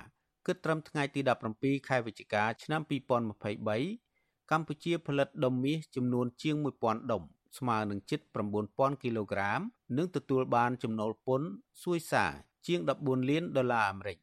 [0.46, 1.20] គិតត្រឹមថ្ងៃទី
[1.54, 7.22] 17ខែវិច្ឆិកាឆ្នាំ2023កម្ពុជាផលិតដុំមាសចំនួនជាង1000ដុំ
[7.59, 8.20] ស្មើនឹងជិត
[8.62, 9.61] 9000គីឡូក្រាម
[9.96, 11.48] និងទទួលបានចំណូលពន្ធ
[11.85, 12.32] សួយសារ
[12.66, 14.18] ជាង14លានដុល្លារអាមេរិក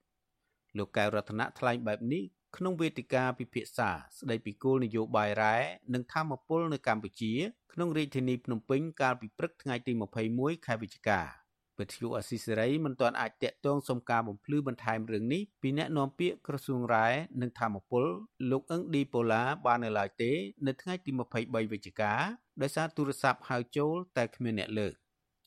[0.78, 2.24] លោកកែវរតនៈថ្លែងបែបនេះ
[2.58, 5.56] ក្នុងវេទិកាពិភាក្សាស្ដីពីគោលនយោបាយរ៉ែ
[5.94, 7.34] និងធម្មពលនៅកម្ពុជា
[7.74, 9.92] ក្នុងរាជធានីភ្នំពេញកាលពីព្រឹកថ្ងៃទី
[10.30, 11.43] 21ខែវិច្ឆិកា
[11.80, 17.08] វិទ្យុអស៊ីសេរីមិនទាន់អាចតាក់ទងសុំការបំភ្លឺបន្ថែមរឿងនេះពីអ្នកនាំពាក្យក្រសួងរ៉ែ
[17.42, 18.04] និងធម្មពល
[18.52, 20.32] លោកអឹងឌីប៉ូឡាបាននៅឡើយទេ
[20.68, 22.14] នៅថ្ងៃទី23វិច្ឆិកា
[22.62, 24.94] ដោយសារទូរស័ព្ទហៅចូលតែគ្មានអ្នកលើក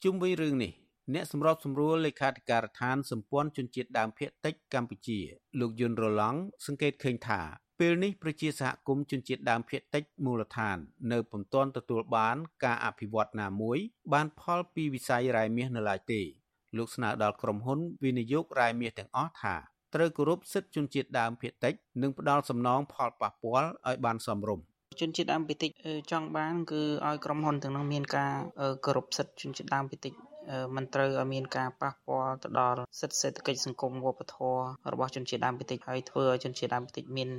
[0.04, 0.72] ជុំវិញរឿងនេះ
[1.14, 5.20] អ្នកសម្របសម្រួលលេខាធិការដ្ឋានសម្ព័ន្ធជនជាតិដើមភាគតិចកម្ពុជា
[5.60, 7.40] លោកយុនរឡង់សង្កេតឃើញថា
[7.80, 10.76] ពេលនេះប្រជាសហគមន៍ជនជាតិដើមភាគតិចមូលដ្ឋាន
[11.12, 13.78] នៅពុំទាន់ទទួលបាន ការអភិវឌ្ឍណាមួយ
[14.12, 16.20] បានផលពីវិស័យរ៉ែមាសនៅឡើយទេ
[16.76, 19.54] លោកស្នើដល់ក្រុមហ៊ុន វិនិយោគរ៉ែមាសទាំងអស់ថា
[19.94, 24.64] ត្រូវគោរពសិទ្ធិជនជាតិដើមភាគតិចនិងផ្ដល់សំណងផលប៉ះពាល់ឲ្យបានសមរម្យ
[25.00, 25.70] ជនជាតិដើមភាគតិច
[26.12, 28.32] ចង់បានគឺឲ្យក្រុមហ៊ុនទាំងនោះមានការ
[28.84, 30.12] គោរពសិទ្ធិជនជាតិដើមភាគតិច
[30.76, 34.60] មិនត្រូវឲ្យមានការប៉ះពាល់ទៅដល់សិទ្ធិសេដ្ឋកិច្ចសង្គមវប្បធម៌
[34.92, 37.30] របស់ជនជាតិដើមភាគតិចហើយធ្វើឲ្យជនជាតិដើមភាគតិចមាន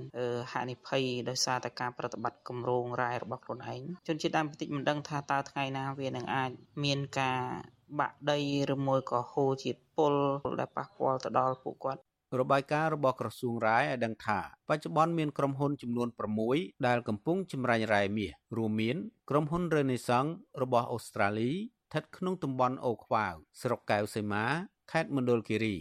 [0.51, 6.51] ហានិភ័យដោយសារតែការប្រតិបត្តិគម្រោងរ៉ែរបស់ខ្លួនឯងជនជាតិដើមភាគតិចមិនដឹងថាតើថ្ងៃណាវានឹងអាច
[6.83, 7.41] មានការ
[7.99, 8.39] បាក់ដី
[8.73, 10.13] ឬមួយក៏ហូរជាតិពុល
[10.59, 12.01] ដែលប៉ះពាល់ទៅដល់ពួកគាត់
[12.39, 14.39] របាយការណ៍របស់ក្រសួងរាយឲ្យដឹងថា
[14.69, 16.07] បច្ចុប្បន្នមានក្រុមហ៊ុនចំនួន
[16.47, 18.97] 6ដែលកំពុងចម្រាញ់រ៉ែមាសរួមមាន
[19.29, 21.51] ក្រុមហ៊ុន Renaissance របស់អូស្ត្រាលី
[21.87, 24.45] ស្ថិតក្នុងតំបន់អូខ្វាវស្រុកកែវសីមា
[24.91, 25.75] ខេត្តមណ្ឌលគិរី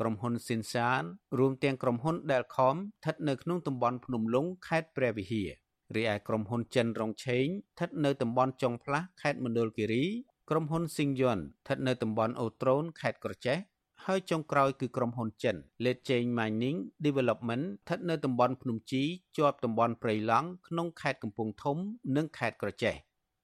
[0.00, 1.04] ក្រុមហ៊ុន Sinsan
[1.38, 5.50] រួមទាំងក្រុមហ៊ុន Delcom ស្ថិតនៅក្នុងតំបន់ភ្នំលុងខេត្តព្រះវិហារ
[5.96, 10.04] រីឯក្រុមហ៊ុនចិនរងឆេងស្ថិតនៅតំបន់ចុងផ្លាស់ខេត្តមណ្ឌលគិរី
[10.50, 13.58] ក្រុមហ៊ុន Singyon ស្ថិតនៅតំបន់អូត្រូនខេត្តក្រចេះ
[14.04, 19.02] ហើយចុងក្រោយគឺក្រុមហ៊ុនចិន Late Chain Mining Development ស្ថិតនៅតំបន់ភ្នំជី
[19.36, 21.76] ជាប់តំបន់ព្រៃឡង់ក្នុងខេត្តកំពង់ធំ
[22.16, 22.94] និងខេត្តក្រចេះ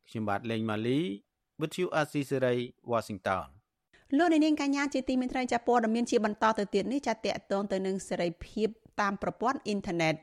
[0.09, 1.01] ខ្ញុំបាទលេងម៉ាលី
[1.63, 2.59] With you Asia Serai
[2.93, 3.45] Washington
[4.19, 8.69] លោកនាងកញ្ញាជាទីមេត្រីចាព័ត៌មានជាបន្តទៅទៀតនេះចាតកតងទៅនឹងសេរីភាព
[9.01, 10.15] តាមប្រព័ន្ធអ៊ីនធឺណិត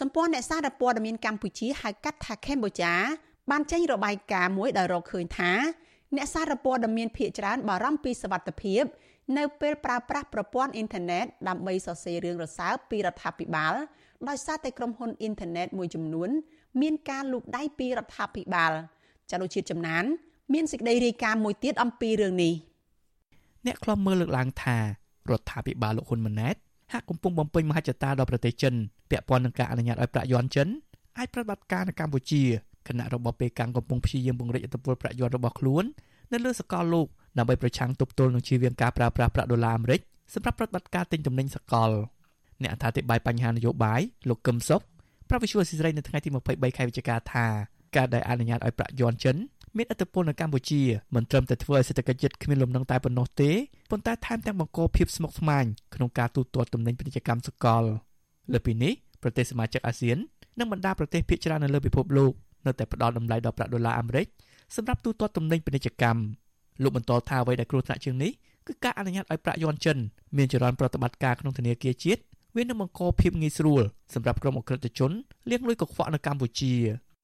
[0.00, 2.94] សម្ព័ន្ធអ្នកសារព័ត៌មានកម្ពុជាហៅកាត់ថាកម្ពុជា
[3.50, 5.52] បានចេញរបាយការណ៍មួយដែលរកឃើញថា
[6.16, 8.82] អ្នកសារព័ត៌មានភាគច្រើនបារម្ភពីសវត្ថិភាព
[9.38, 13.74] នៅពេលប្រើប្រាស់ប្រព័ន្ធអ៊ីនធឺណិតដើម្បីសរសេររឿងរសើបពីរដ្ឋាភិបាល
[14.28, 16.30] ដោយសារតែក្រុមហ៊ុនអ៊ីនធឺណិតមួយចំនួន
[16.80, 18.72] មានការលូកដៃពីរដ្ឋាភិបាល
[19.30, 20.04] ចាលោកជាតិចំណាន
[20.52, 22.54] មានសេចក្តីរាយការណ៍មួយទៀតអំពីរឿងនេះ
[23.66, 24.82] អ្នកខ្លំមើលលើកឡើងថារ
[25.38, 26.56] ដ្ឋាភិបាលលោកហ៊ុនម៉ាណែត
[26.92, 28.74] ហាក់កំពុងបំពេញមហិច្ឆតាដល់ប្រទេសចិន
[29.10, 30.68] ពាក់ព័ន្ធនឹងការអនុញ្ញាតឲ្យប្រាក់យន់ចិន
[31.18, 32.42] អាចប្រតិបត្តិការនៅកម្ពុជា
[32.88, 35.84] គណៈរបស់ពេលកាំងកំពុងព្យាយាមពង្រីកឥទ្ធិពលប្រាក់យន់របស់ខ្លួន
[36.32, 37.06] នៅលើសកលលោក
[37.38, 40.00] ដើម្បីប្រឆាំងទប់ទល់នឹងជីវៀងការប្រើប្រាស់ប្រាក់ដុល្លារអាមេរិក
[40.34, 41.90] សម្រាប់ប្រតិបត្តិការទិញទំនិញសកល
[42.62, 44.82] អ្នកអត្ថាធិប្បាយបញ្ហានយោបាយលោកកឹមសុខ
[45.28, 47.46] ប្រវិសុវស៊ីស្រីនៅថ្ងៃទី23ខែវិច្ឆិកាថា
[47.96, 49.36] ការដែលអនុញ្ញាតឲ្យប្រាក់យន់ចិន
[49.76, 50.80] មានឥទ្ធិពលនៅកម្ពុជា
[51.14, 53.50] មិនត្រឹមតែធ្វើឲ្យសេដ្ឋកិច្ចជាតិគ្មានលំនឹងតែប៉ុណ្ណោះទេ
[53.90, 57.82] ប៉ុន្តែថែមទាំងបង្កភាពស្មុគស្មាញក្នុងការទូទាត់ទំនិញពាណិជ្ជកម្មសកល
[58.52, 60.18] លើពីនេះប្រទេសសមាជិកអាស៊ាន
[60.58, 62.32] និងបណ្ដាប្រទេសភាគច្រើននៅលើពិភពលោក
[62.66, 64.26] នៅតែផ្ដល់តម្លៃដល់ប្រាក់ដុល្លារអាមេរិក
[64.76, 66.22] សម្រាប់ទូទាត់ទំនិញពាណិជ្ជកម្ម
[66.82, 68.32] លោកបន្តថាអ្វីដែលគ្រោះថ្នាក់ជាងនេះ
[68.66, 69.98] គឺការអនុញ្ញាតឲ្យប្រាក់យន់ចិន
[70.36, 72.20] មានចរន្តប្រតិបត្តិការក្នុងធនាគារជាតិ
[72.56, 73.82] វានឹងបង្កភាពងាយស្រួល
[74.14, 75.10] សម្រាប់ក្រុមអក្រិតជន
[75.50, 76.74] លាងលុយកខ្វក់នៅកម្ពុជា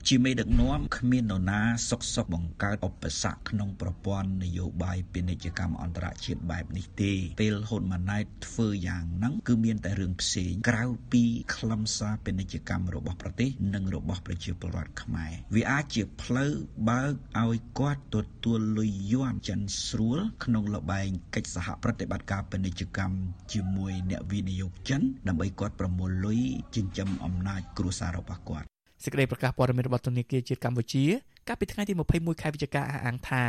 [0.08, 1.60] ជាមេដឹកនាំគ្មាននរណា
[1.90, 11.24] សុកសុកបង្កើតឧបសគ្គក្នុងប្រព័ន្ធនយោបាយពាណិជ្ជកម្មអន្តរជាតិបែបនេះទេពេលហ៊ុនម៉ាណែតធ្វើយ៉ាងហ្នឹងគឺមានតែរឿងផ្សេងក្រៅពី
[11.56, 16.52] ខ្លឹមសារពាណិជ្ជកម្មរបស់ប្រទេសនិងរបស់ប្រជាពលរដ្ឋខ្មែរវាអាចជាផ្លូវ
[16.90, 17.12] បើក
[17.42, 23.16] ឲ្យគាត់ទទួលលុយយន់ចិនស្រួលក្នុងលបែងកិច្ចសហប្រតិបត្តិការពាណិជ្ជកម្ម
[23.52, 26.40] ជាមួយអ្នកវិនិយោគចិនដើម្បីគាត់ប្រមូលលុយ
[26.76, 28.71] ចិញ្ចឹមអំណាចគ្រួសាររបស់គាត់
[29.04, 31.04] សេចក្តីប្រកាសព័ត៌មានរបស់ធនាគារជាតិកម្ពុជា
[31.48, 33.42] កាលពីថ្ងៃទី21ខែវិច្ឆិកាអះអាងថា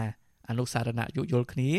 [0.50, 1.70] អនុសារណៈយោគយល់គ្នា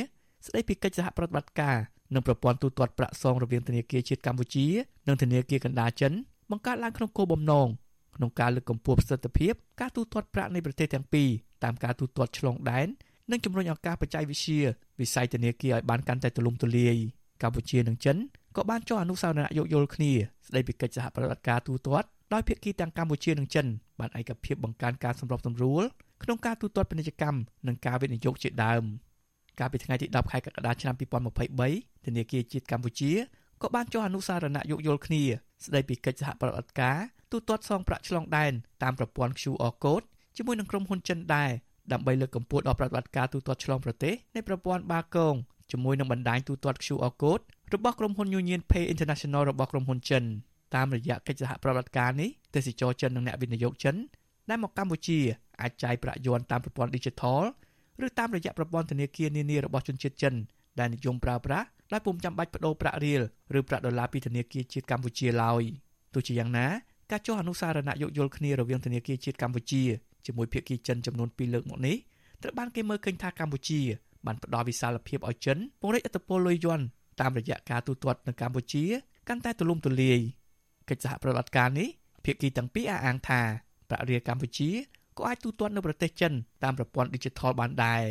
[0.46, 1.76] ស្តីពីកិច្ចសហប្រតិបត្តិការ
[2.14, 4.66] និងប្រព័ន្ធទូទាត់ប្រាក់សងរវាងធនាគារជាតិកម្ពុជា
[5.06, 6.12] និងធនាគារកណ្ដាលចិន
[6.50, 7.68] បង្កើតឡើងក្នុងគោលបំណង
[8.16, 11.28] ក្នុងការលើកកម្ពស់ប្រសិទ្ធភាពការទូទាត់ប្រាក់នៃប្រទេសទាំងពីរ
[11.64, 12.87] តាមការទូទាត់ឆ្លងដែន
[13.30, 14.60] និងជំរុញឱកាសបច្ចេកវិទ្យា
[15.00, 16.96] វិស័យធនាគារឲ្យបានកាន់តែទូលំទូលាយ
[17.42, 18.16] កម្ពុជានិងចិន
[18.56, 20.12] ក៏បានចុះអនុសារណៈយោគយល់គ្នា
[20.46, 23.66] ស្តីពីកិច្ចសហប្រតិបត្តិការទូទាត់ ដោយភាគីទាំងកម្ពុជានិងចិន
[24.01, 25.83] បានឯកភាពបង្កើនការសម្របសម្រួល
[26.23, 28.83] ក្នុងការទូទាត់ពាណិជ្ជកម្មនិងការវិនិយោគជាដើម
[29.59, 30.94] កាលពីថ្ងៃទី10ខែកក្កដាឆ្នាំ
[31.51, 33.12] 2023ធនាគារជាតិកម្ពុជា
[33.62, 35.23] ក៏បានចុះអនុសារណៈយោគយល់គ្នា
[35.64, 36.99] ស្តីពីកិច្ចសហប្រតិបត្តិការ
[37.33, 40.05] ទូទាត់សងប្រាក់ឆ្លងដែនតាមប្រព័ន្ធ QR code
[40.37, 41.51] ជាមួយនឹងក្រុមហ៊ុនចិនដែរ
[41.92, 45.35] ដើម្បីលើកកម្ពស់ដល់ប្រតិបត្តិការទូទាត់ឆ្លងប្រទេសនៃប្រព័ន្ធបាគង
[45.73, 47.42] ជាមួយនឹងបណ្ដាញទូទាត់ QR code
[47.75, 50.25] របស់ក្រុមហ៊ុន Union Pay International របស់ក្រុមហ៊ុនចិន។
[50.74, 53.96] តាមរយៈកិច្ចសហប្រតិបត្តិការនេះទេសចរចិននិងអ្នកវិនិយោគចិន
[54.50, 55.18] ដែលមកកម្ពុជា
[55.61, 57.42] អាចចាយប្រាក់យួនតាមប្រព័ន្ធ Digital
[58.07, 60.35] ឬតាមរយៈប្រព័ន្ធធនាគារនានារបស់ជនជាតិចិន
[60.79, 63.22] ដែលនិយមប្រើប្រាស់ដោយពុំចាំបាច់បដូរប្រាក់រៀល
[63.59, 65.62] ឬប្រាក់ដុល្លារពីធនាគារជាតិកម្ពុជាឡើយ
[66.14, 66.66] ទោះជាយ៉ាងណា
[67.11, 69.83] ការចុះអនុសារណៈយោគយល់គ្នារវាងធនាគារជាតិកម្ពុជា
[70.27, 71.96] ជាមួយភាគីចិនចំនួន2លើកមកនេះ
[72.42, 73.81] ត្រូវបានគេមើលឃើញថាកម្ពុជា
[74.27, 76.81] បានផ្ដល់វិសាលភាពឲ្យចិនពង្រីកឥទ្ធិពលលុយយួន
[77.20, 78.85] តាមរយៈការទូទាត់នៅកម្ពុជា
[79.29, 80.20] កាន់តែទូលំទូលាយ
[80.88, 81.88] កិច្ចសហប្រតិបត្តិការនេះ
[82.25, 83.40] ភាគីទាំងពីរអះអាងថា
[83.88, 84.70] ប្រាក់រៀលកម្ពុជា
[85.18, 86.33] ក៏អាចទូទាត់នៅប្រទេសចិន
[86.64, 88.03] តាមប្រព័ន្ធ Digital បានដែរ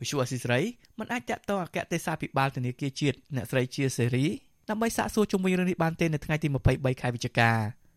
[0.00, 0.60] វិសុអស៊ីស្រី
[0.98, 4.26] មិនអាចតាក់ទងអគ្គទេសាភិបាលធនាគារជាតិអ្នកស្រីជាសេរី
[4.70, 7.50] ដើម្បីសាកសួរជុំវិញរឿងនេះបានទេនៅថ្ងៃទី23ខែវិច្ឆិកា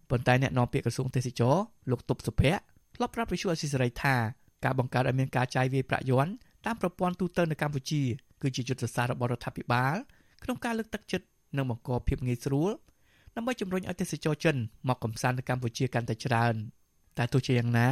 [0.09, 1.55] ប៉ុន្តែអ្នកនាំពាក្យក្រសួងទេសចរ
[1.91, 2.61] លោកតុបសុភ័ក្រ
[2.95, 4.15] ធ្លាប់ប្រាប់វិសុអស៊ីស្រីថា
[4.63, 6.31] ការបង្កើតឲ្យមានការចាយវាយប្រាក់យន់
[6.65, 8.01] តាមប្រព័ន្ធទូទៅនៅកម្ពុជា
[8.41, 9.95] គឺជាយុទ្ធសាស្ត្ររបស់រដ្ឋាភិបាល
[10.43, 11.25] ក្នុងការលើកទឹកចិត្ត
[11.57, 12.71] និងបង្កភាពងាយស្រួល
[13.35, 14.55] ដើម្បីជំរុញឲ្យទេសចរចិន
[14.89, 16.55] មកកំសាន្តនៅកម្ពុជាកាន់តែច្រើន
[17.17, 17.87] តែទោះជាយ៉ាងណា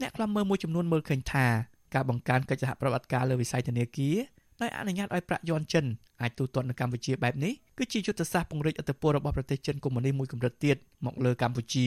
[0.00, 1.46] អ្នកខ្លំមើលមួយចំនួនមើលឃើញថា
[1.94, 4.16] ការបង្កើនកិច្ចសហប្រតិបត្តិការលើវិស័យធនាគារ
[4.62, 5.84] ដោយអនុញ្ញាតឲ្យប្រាក់យន់ចិន
[6.22, 10.76] អាចទូទាត់នៅកម្ពុជាបែបនេះគឺជាយុទ្ធសាស្ត្រពង្រីកឥទ្ធិពលរបស់ប្រទេសចិនកុម្មុយនីសមួយកម្រិតទៀត
[11.06, 11.86] មកលើកម្ពុជា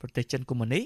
[0.00, 0.82] ប្រទេសចិនកុម្មុយនីស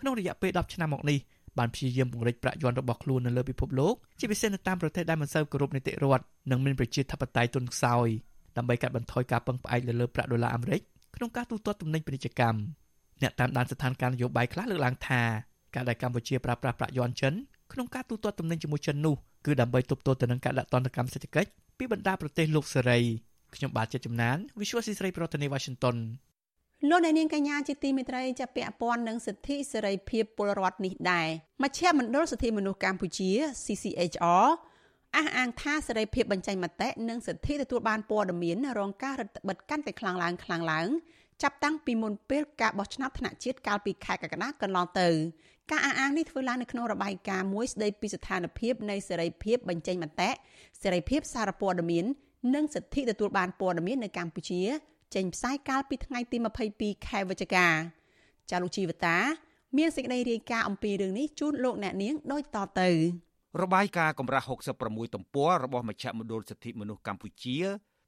[0.00, 1.18] ក្នុងរយៈពេល10ឆ្នាំមកនេះ
[1.58, 8.08] បានព្យាយាមពង្រីកប្រាក់យន់របស់ខ្លួននៅលើពិភពលោកជាពិសេសនៅតាមប្រទេសដែលមិនសូវគោរពនីតិរដ្ឋនិងមានប្រជាធិបតេយ្យទន់ខ្សោយ
[8.56, 10.80] ដើម្បីកាត់បន្ថយការពឹងផ្អែកលើប្រាក់ដុល្លារអាមេរិក
[11.16, 12.58] ក្នុងការទូទាត់ទំនិញពាណិជ្ជកម្ម
[13.22, 15.22] អ្នកតាមដានស្ថានភាពនយោបាយខ្លះលើកឡើងថា
[15.74, 17.34] ការដែលកម្ពុជាប្រើប្រាស់ប្រាក់យន់ចិន
[17.72, 19.14] ក្នុងការទូទាត់ទំនិញជាមួយចិននោះ
[19.46, 22.98] គឺដើម្បីទប់ទល់ទៅនឹងការដាក់ទណ្ឌកម្មសេដ្ឋកិច្ចពីបណ្ដាប្រទេសលោកសេរី
[23.54, 25.96] ខ្ញុំបាទជាចំណាន Visual ស៊ីស្រីប្រធានាទី Washington
[26.88, 31.28] លោកអ្នកនាងកញ្ញាជាទីមេត្រីចាប់ពាក់ព័ន្ធនឹងសិទ្ធិសេរីភាពពលរដ្ឋនេះដែរ
[31.62, 33.30] មជ្ឈមណ្ឌលសិទ្ធិមនុស្សកម្ពុជា
[33.64, 34.46] CCHR
[35.16, 40.88] អះអាងថាសេរីភាពបញ្ចេញមតិនិងសិទ្ធិទទួលបានព័ត៌មានរងការរឹតបន្តឹងកាន់តែខ្លាំងឡើងខ្លាំងឡើង
[41.42, 45.08] ចាប់តាំងពីមុនពេលការបោះឆ្នោតថ្នាក់ជាតិកាលពីខែកក្កដាកន្លងទៅ
[45.70, 50.30] ការអះអាងនេះធ្វើឡើងនៅក្នុងរបាយការណ៍មួយស្ដីពីស្ថានភាពនៃសេរីភាពបញ្ចេញមតិ
[50.82, 52.04] សេរីភាពសារព័ត៌មាន
[52.54, 54.62] និងសិទ្ធិទទួលបានព័ត៌មាននៅកម្ពុជា
[55.14, 56.36] ចេញផ្សាយកាលពីថ្ងៃទី
[56.72, 57.66] 22ខែវិច្ឆិកា
[58.50, 59.16] ចាលោកជីវតា
[59.76, 62.90] មានសេចក្តីរាយការណ៍អំពីរឿងនេះជូនលោកអ្នកនាងដូចតទៅ
[63.58, 64.46] របាយការណ៍កម្រាស់
[64.80, 67.58] 66ទំព័ររបស់មជ្ឈមណ្ឌលសិទ្ធិមនុស្សកម្ពុជា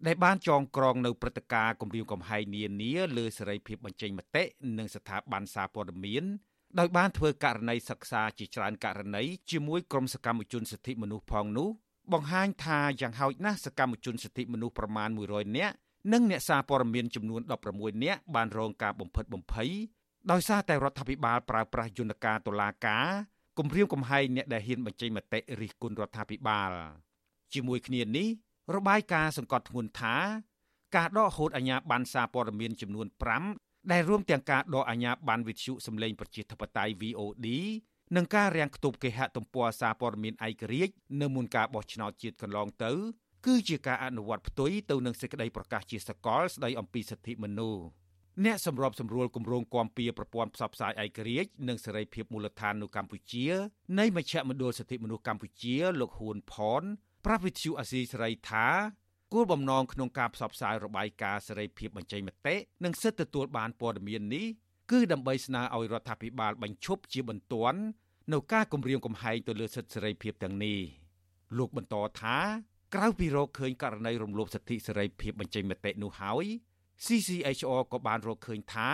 [0.07, 4.44] ដែលបានចងក្រងនៅព្រឹត្តិការណ៍គម្រាមកំហែងនានាលើសេរីភាពបញ្ចេញមតិ
[4.78, 6.24] និងស្ថាប័នសារព័ត៌មាន
[6.78, 11.68] ដោយបានធ្វើករណីសិក្សាជាច្រើនករណីជាមួយក្រុមសកម្មជនសិទ្ធិមនុស្សផងនោះ
[12.12, 15.74] បង្ហាញថាយ៉ាងហោចណាស់សកម្មជនសិទ្ធិមនុស្សប្រមាណ100នាក់
[16.12, 17.40] និងអ្នកសារព័ត៌មានចំនួន
[17.72, 19.70] 16នាក់បានរងការបំផិតបំភ័យ
[20.31, 23.07] ដោយសារតែរដ្ឋាភិបាលប្រើប្រាស់យន្តការតុលាការ
[23.59, 26.71] គម្រាមកំហែងអ្នកដែលហ៊ានបញ្ចេញមតិរិះគន់រដ្ឋាភិបាល
[27.55, 28.29] ជាមួយគ្នានេះ
[28.75, 30.17] របាយការណ៍សង្កត់ធ្ងន់ថា
[30.97, 33.07] ការដកហូតអាញាប័ណ្ណសារព័ត៌មានចំនួន
[33.49, 37.49] 5ដែលរួមទាំងការដកអាញាប័ណ្ណវិទ្យុសម្លេងប្រជាធិបតេយ្យ VOD
[38.17, 42.93] និងការរាំងខ្ទប់គេហទំព័រសារព័ត៌មានឯករាជ្យនៅមុនការបោះឆ្នោតជាតិកន្លងទៅ
[43.47, 47.83] គឺជាការអនុវត្តផ្ទុយទៅនឹងសេចក្តីប្រកាសជាសកលស្តីអំពីសិទ្ធិមនុស្ស
[48.45, 53.47] អ្នកសម្របសម្រួលគម្រោងគាំពៀប្រព័ន្ធផ្សព្វផ្សាយឯករាជ្យនិងសេរីភាពមូលដ្ឋាននៅកម្ពុជា
[53.99, 56.83] នៃមជ្ឈមណ្ឌលសិទ្ធិមនុស្សកម្ពុជាលោកហ៊ួនផន
[57.25, 58.66] ប្រាវិទ្យុអាស៊ីសេរីថា
[59.33, 64.47] គោលបំណងក្នុងការផ្សព្វផ្សាយរបាយការណ៍សេរីភាពបញ្ចេញមតិនិងសិទ្ធិទទួលបានព័ត៌មាននេះ
[64.90, 67.81] គឺដើម្បីស្នើឲ្យរដ្ឋាភិបាលបញ្ឈប់ជាបន្ទាន់
[68.33, 70.79] នៅការគម្រាមកំហែងទៅលើសិទ្ធិសេរីភាពទាំងនេះ
[71.59, 72.38] លោកបន្តថា
[72.95, 76.47] ក្រៅពីរកឃើញករណីរំលោភសិទ្ធិសេរីភាពបញ្ចេញមតិនោះហើយ
[77.05, 78.91] CCHR ក៏បានរកឃើញថា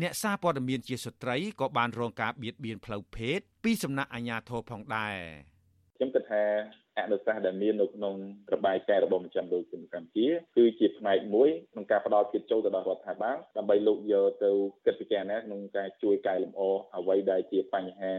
[0.00, 5.16] អ្នកសារព័ត៌មានជាស្ត្រីក៏បានរងការបៀតបៀនផ្លូវភេទពីសំណាក់អាជ្ញាធរផងដែរ
[5.96, 6.42] ខ្ញុំគិតថា
[6.98, 8.14] អនុសាសន៍ដែលមាននៅក្នុង
[8.54, 14.50] របាយការណ៍របស់មជ្ឈមណ្ឌលជំនាញកម្ពុជាគឺជាផ្នែកមួយក្នុងការផ្ដល់ភាពចូលទៅដល់រដ្ឋាភិបាលដើម្បីលោកយកទៅ
[14.86, 16.60] គិតពិចារណាក្នុងការជួយកែលម្អ
[16.96, 18.12] អ្វីដែលជាបញ្ហា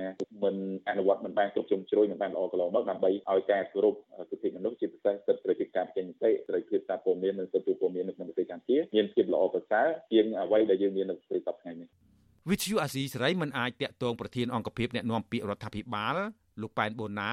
[0.44, 0.56] មិន
[0.90, 3.96] អនុវត្តមិនបានគ្រប់ជ្រុងជ្រោយមិនបានល្អកន្លងមកដើម្បីឲ្យការគោរព
[4.30, 11.88] សិទ្ធិមនុស្សជាពិសេសសិទ្ធិសេរីភាពការចេញមតិសេរីភាពសារព័ត៌មាននិងសិទ្ធិពលរដ្ឋនៅក្នុងប្រទេសកម្ពុជាមានភាពល្អប្រសើរជាងអ្វីដែលយើងមាននៅប្រទេសសពថ្ងៃនេះ
[12.50, 16.16] វិទ្យុអាស៊ីសេរីមិនអាចតាក់ទងប្រធានអង្គភិបអ្នកណាំពាក្យរដ្ឋាភិបាល
[16.62, 17.32] លោកប៉ែនបូណា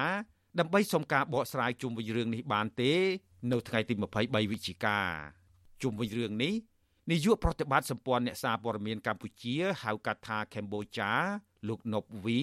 [0.59, 2.93] ដើម្បីសុំការបកស្រាយជុំវិញរឿងនេះបានទេ
[3.51, 4.99] នៅថ្ងៃទី23វិច្ឆិកា
[5.81, 6.53] ជុំវិញរឿងនេះ
[7.11, 11.11] នាយកប្រតិបត្តិសម្ព័ន្ធអ្នកសារព័ត៌មានកម្ពុជាហៅកាត់ថាកម្ពុជា
[11.67, 12.39] លោកណប់វី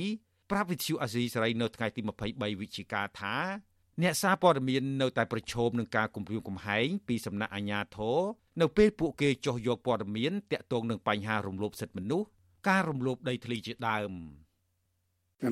[0.50, 3.36] ប្រាប់វិទ្យុអាស៊ីសេរីនៅថ្ងៃទី23វិច្ឆិកាថា
[4.02, 8.18] អ្នកសារព័ត៌មាននៅតែប្រឈមនឹងការគំរាមកំហែងពីសំណាក់អាជ្ញាធរ
[8.60, 12.28] នៅពេលពួកគេចោះយកព័ត៌មានតាក់ទងនឹងបញ្ហារំលោភសិទ្ធិមនុស្ស
[12.68, 14.12] ការរំលោភដីធ្លីជាដើម។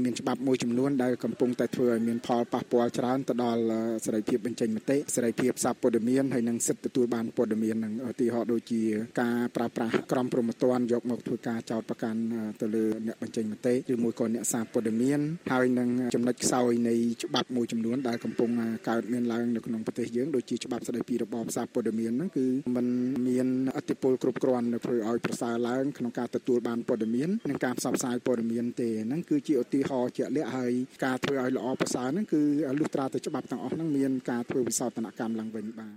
[0.05, 3.63] មានច្បាប់មួយចំនួនដែលកំពុងតែធ្វើឲ្យមានផលប៉ះពាល់ច្រើនទៅដល់
[4.05, 8.83] សេរីភាពបញ្ចេញមតិសេរីភាពសារព័ត៌មានហើយនិងសិទ្ធិទទួលបានព័ត៌មាននឹងឧទាហរណ៍ដូចជា
[9.21, 12.21] ការប្រើប្រាស់ក្រមព្រហ្មទណ្ឌយកមកធ្វើការចោទប្រកាន់
[12.61, 15.21] ទៅលើអ្នកបញ្ចេញមតិឬមួយក៏អ្នកសារព័ត៌មាន
[15.53, 18.51] ហើយនឹងចំណុចខ្សោយនៃច្បាប់មួយចំនួនដែលកំពុង
[18.89, 22.87] កើតមានឡើងនៅក្នុងប្រទេសយើងដូចជាច្បាប់ស្តីពីរបបសារព័ត៌មានហ្នឹងគឺมัน
[23.29, 30.73] មានអធិបុលគ្រប់គ្រាន់នៅធ្វើឲ្យប្រសើរឡើងក្នុងការទទួលបានព័ត៌មាននិងការផ្សព្វផ្សាយព័ត៌មានទេហ្នឹងគឺជាឧទាទាហរណ៍ជាក់លាក់ហើយ
[31.05, 32.43] ការធ្វើឲ្យល្អប្រសើរហ្នឹងគឺ
[32.79, 35.97] លុះត្រាតែច្បាប់ទាំងអស់ហ្នឹងមានការធ្វើវិសោធនកម្មឡើងវិញបាទ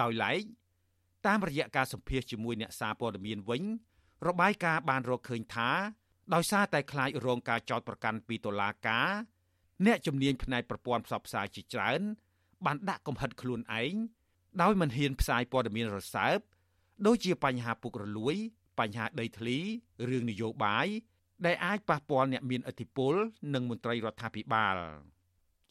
[0.00, 0.40] ដោយឡែក
[1.26, 3.62] តាមរយៈការសម្ភាសជាមួយអ្នកសារព័ត៌មានវិញ
[4.28, 5.70] របាយការណ៍បានរកឃើញថា
[6.34, 9.08] ដោយសារតែខ្លាចរងការចោទប្រកាន់ពីតុលាការ
[9.86, 12.00] អ្នកជំនាញផ្នែកប្រព័ន្ធផ្សព្វផ្សាយជាច្រើន
[12.66, 13.94] បានដាក់កំហិតខ្លួនឯង
[14.62, 16.38] ដោយមិនហ៊ានផ្សាយព័ត៌មានរសើប
[17.06, 18.36] ដូចជាបញ្ហាពុករលួយ
[18.78, 19.58] បញ្ហាដីធ្លី
[20.08, 20.86] រឿងនយោបាយ
[21.46, 23.14] ដែលអាចប៉ះពាល់អ្នកមានឥទ្ធិពល
[23.54, 24.76] និងមន្ត្រីរដ្ឋាភិបាល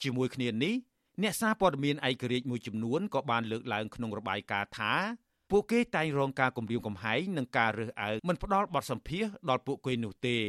[0.04, 0.76] ជាមួយគ្នានេះ
[1.22, 4.94] អ្នកសារព័ត៌មានឯករាជ្យមួយចំនួនក៏បានលើកឡើងក្នុងរបាយការណ៍ថា
[5.52, 10.40] ពួកគេតែងរងការគំរាមកំហែងនិងការរើសអើងមិនផ្ដល់បទសម្ភាសដល់ពួកគេនោះទេ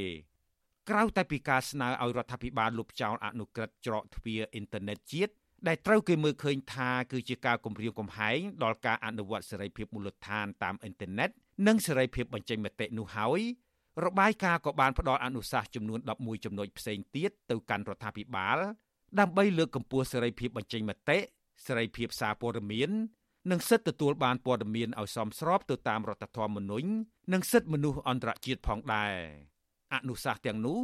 [0.91, 5.33] ក្រៅតែពីការស្នើឲ្យរដ្ឋាភិបាលលុបចោលអនុក្រឹត្យច្រកទ្វារអ៊ីនធឺណិតជាតិ
[5.69, 11.31] ដែលត្រូវគេមើលឃើញថាគឺជាការគំរាមកំហែងដល់ការអនុវត្តសេរីភាពមូលដ្ឋានតាមអ៊ីនធឺណិត
[11.67, 13.41] និងសេរីភាពបញ្ចេញមតិនោះហើយ
[14.03, 18.59] របាយការណ៍ក៏បានផ្ដល់អនុសាសន៍ចំនួន11ចំណុចផ្សេងទៀតទៅកាន់រដ្ឋាភិបាល
[19.21, 21.19] ដើម្បីលើកកម្ពស់សេរីភាពបញ្ចេញមតិ
[21.67, 22.91] សេរីភាពសារព័ត៌មាន
[23.51, 26.89] និងសិទ្ធិទទួលបានព័ត៌មានឲ្យសមស្របទៅតាមរដ្ឋធម្មនុញ្ញ
[27.33, 29.15] និងសិទ្ធិមនុស្សអន្តរជាតិផងដែរ
[29.95, 30.79] អនុសាសន៍ទាំងនោះ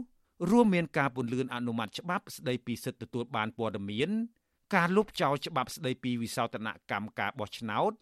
[0.51, 4.11] រួមមានការពន្យាអនុម័តច្បាប់ស្តីពីសិទ្ធិទទួលបានព័ត៌មាន
[4.75, 7.92] ការលុបចោលច្បាប់ស្តីពីវិសោធនកម្មការបោះឆ្នោត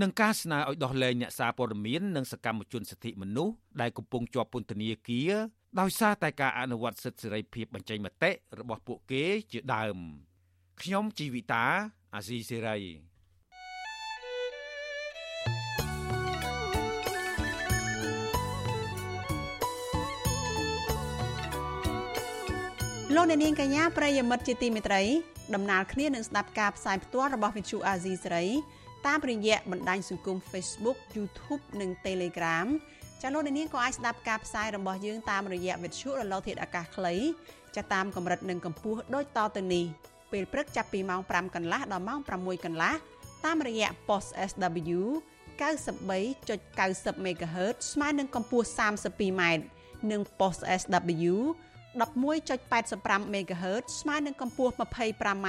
[0.00, 5.32] និងការស្នើឲ្យដោះលែងអ្នកសារព័ត៌មាននិងសកម្មជនសិទ្ធិមនុស្សដែលកំពុងជាប់ពន្ធនាគារ
[5.80, 9.96] ដោយសារតែការអនុវត្តសិទ្ធិសេរីភាពបញ្ចេញមតិរបស់ពួកគេជាដើម
[10.82, 11.64] ខ្ញុំជីវិតា
[12.14, 12.78] អាស៊ីសេរី
[23.16, 25.02] លោកអ្នកនាងកញ្ញាប្រិយមិត្តជាទីមេត្រី
[25.54, 28.46] ដំណើរគ្នានឹងស្ដាប់ការផ្សាយផ្ទាល់របស់វិទ្យុអាស៊ីសេរី
[29.06, 32.66] តាមរយៈបណ្ដាញសង្គម Facebook YouTube និង Telegram
[33.22, 37.14] ចាលោកអ្នកនាងក៏អាចស្ដាប់ការផ្សាយរបស់យើងតាមរយៈវិទ្យុរលកធាតុអាកាសខ្លី
[37.76, 39.84] ចាតាមកម្រិតនិងកម្ពស់ដូចតទៅនេះ
[40.32, 42.94] ពេលព្រឹកចាប់ពីម៉ោង5កន្លះដល់ម៉ោង6កន្លះ
[43.44, 45.00] តាមរយៈ post SW
[45.60, 49.42] 93.90 MHz ស្មើនឹងកម្ពស់ 32m
[50.10, 51.34] និង post SW
[52.00, 55.48] 11.85 MHz ស្មើនឹងកម្ពស់ 25m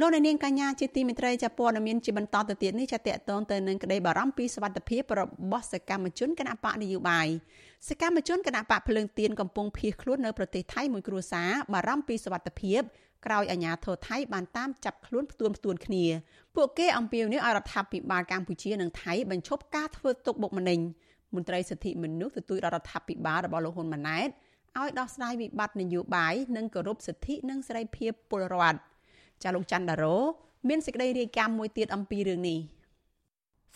[0.00, 7.28] លោកនាងកញ្ញាជាទីមេត្រីចាព័ត៌មានជាបន្តទៅទៀតនេះចាតកតងទៅនឹងក្តីបារម្ភពីសវត្ថភាពរបស់សកម្មជនគណបកនយោបាយ
[7.88, 12.80] សកម្មជនគណបកភ្លើងទៀនកំពុងភៀសខ្លួននៅប្រទេសថៃមួយគ្រួសារបារម្ភពីសវត្ថភាព
[13.26, 16.04] ក្រោយអាញាធរថៃបានតាមចាប់ខ្លួនផ្ទួនផ្ទួនគ្នា
[16.56, 20.80] ពួកគេអំពាវនាវឲ្យរដ្ឋាភិបាលកម្ពុជានិងថៃបញ្ឈប់ការធ្វើទុកបុកម្នេញ
[21.34, 24.28] មន្ត្រីសិទ្ធិមនុស្សទទូចរដ្ឋាភិបាលរបស់លោកហ៊ុនម៉ាណែត
[24.78, 28.93] ឲ្យដោះស្រាយវិបត្តិនយោបាយនិងគោរពសិទ្ធិនិងសេរីភាពពលរដ្ឋ
[29.44, 30.16] ចាលោកច័ន្ទដារ៉ូ
[30.68, 32.58] មានសេចក្តីរាយការណ៍មួយទៀតអំពីរឿងនេះ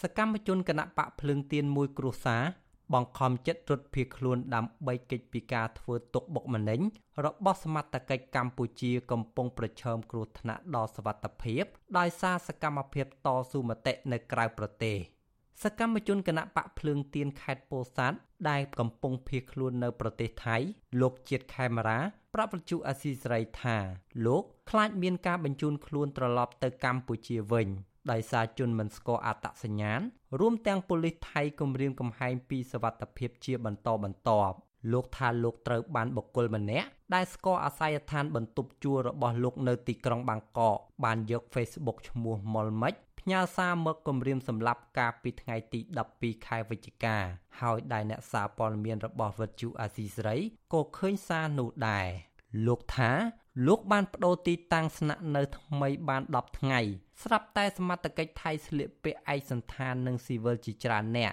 [0.02, 2.42] សកម្មជនគណៈបកភ្លើងទៀនមួយគ្រួសារ
[2.94, 6.81] បង្ខំចិត្តរត់ភៀសខ្លួនដើម្បីគេចពីការធ្វើទុកបុកម្នេញ
[7.24, 11.64] របស់សមត្ថកិច្ចកម្ពុជាកំពុងប្រឈមគ្រោះថ្នាក់ដល់សវត្ថភាព
[11.98, 14.96] ដោយសារសកម្មភាពតស៊ូមតិនៅក្រៅប្រទេស
[15.64, 18.18] សកម្មជនគណៈបកភ្លើងទៀនខេត្តពោធិ៍សាត់
[18.50, 20.57] ដែលកំពុងភៀសខ្លួននៅប្រទេសថៃ
[21.00, 21.98] លោកជាតិខេមរា
[22.35, 23.77] ប្រាប់វិទ្យុអាស៊ីសេរីថា
[24.27, 27.69] លោកខ្លាចមានការបញ្ជូនខ្លួនត្រឡប់ទៅកម្ពុជាវិញ
[28.11, 30.01] ដោយសារជនមិនស្គាល់អត្តសញ្ញាណ
[30.41, 34.57] រួមទាំងប៉ូលីសថៃគំរាមកំហែងពីសវត្ថភាពជាបន្តបន្ទាប់
[34.93, 42.95] លោកថាលោកត្រូវបានបុគ្គលម្នាក់ដែលស្គាល់អាស័យដ្ឋានបន្ទប់ជួលរបស់លោកនៅទីក្រុងបាងកកបានយក Facebook ឈ្មោះមុលមិច
[43.29, 45.81] ផ្ញើសារមកគម្រាមសម្លាប់កាលពីថ្ងៃទី
[46.14, 47.17] 12ខែវិច្ឆិកា
[47.61, 50.38] ហើយដែលអ្នកសារព័ត៌មានរបស់វិទ្យុអាស៊ីសេរី
[50.73, 52.07] ក៏ឃើញសារនោះដែរ
[52.67, 53.11] លោកថា
[53.67, 56.81] លោកបានបដូរទីតាំងស្នាក់នៅថ្មីបាន10ថ្ងៃ
[57.23, 61.33] ស្រាប់តែសមត្ថកិច្ចថៃស្លៀកពាក់ឯកសន្តាននិងស៊ីវិលជាច្រើនអ្នក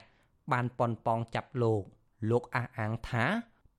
[0.51, 1.83] បានប៉ុនប៉ងចាប់លោក
[2.29, 3.25] លោកអះអាងថា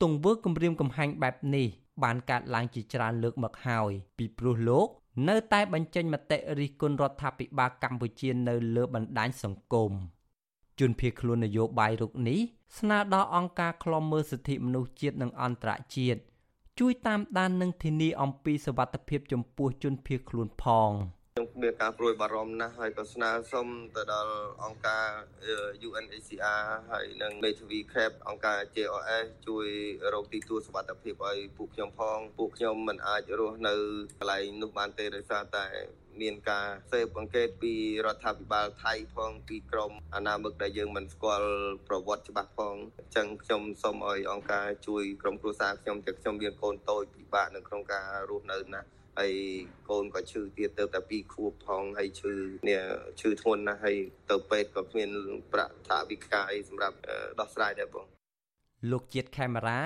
[0.03, 1.69] ទង្វើគំរាមកំហែងបែបនេះ
[2.05, 4.89] បានកើតឡើងជាច្រើនលើកមកហើយពីព្រោះលោក
[5.29, 9.93] នៅតែបញ្ចេញមតិរិះគន់រដ្ឋាភិបាលកម្ពុជានៅលើបណ្ដាញសង្គម
[10.81, 12.39] ជនភៀសខ្លួននយោបាយរុកនេះ
[12.79, 16.21] ស្នើដល់អង្គការឃ្លាំមើលសិទ្ធិមនុស្សជាតិនិងអន្តរជាតិ
[16.79, 21.16] ជួយតាមដាននិងធានាអំពីសវត្ថភាពចំពោះជនភៀសខ្លួនផងខ្ញុំ
[21.63, 25.07] មានការព្រួយបារម្ភណាស់ហើយក៏ស្នើសុំទៅដល់អង្គការ
[25.89, 29.67] UNHCR ហើយនិងមេធាវី CAP អង្គការ JOS ជួយ
[30.15, 33.75] រកទីទួលសុវត្ថិភាពឲ្យពួកខ្ញុំផងពួកខ្ញុំមិនអាចរស់នៅ
[34.19, 35.67] កន្លែងនោះបានទេដោយសារតែ
[36.21, 37.75] មានការសេពអង្កេតពី
[38.07, 41.51] រដ្ឋាភិបាលថៃផងពីក្រមអាណាមឹកដែលយើងមិនស្គាល់
[41.89, 48.83] ប្រវត្តិច្បាស់ផងអញ្ចឹងខ្ញុំសូមឲ្យអង្គការជួយក្រុមគ្រួសារខ្ញុំទាំងខ្ញុំមានកូនតូចពិបាកនៅក្នុងការរស់នៅណា
[49.19, 49.33] ហើយ
[49.89, 52.33] កូនក៏ឈឺទៀតទៅតែ2ខួបផងហើយឈឺ
[52.69, 52.81] នេះ
[53.21, 53.97] ឈឺធ្ងន់ណាស់ហើយ
[54.31, 55.11] ទៅពេទ្យក៏គ្មាន
[55.53, 56.97] ប្រាក់ថាវិការអីសម្រាប់
[57.41, 58.07] ដោះស្រាយដែរបង
[58.91, 59.81] លោកជាតិខេមរា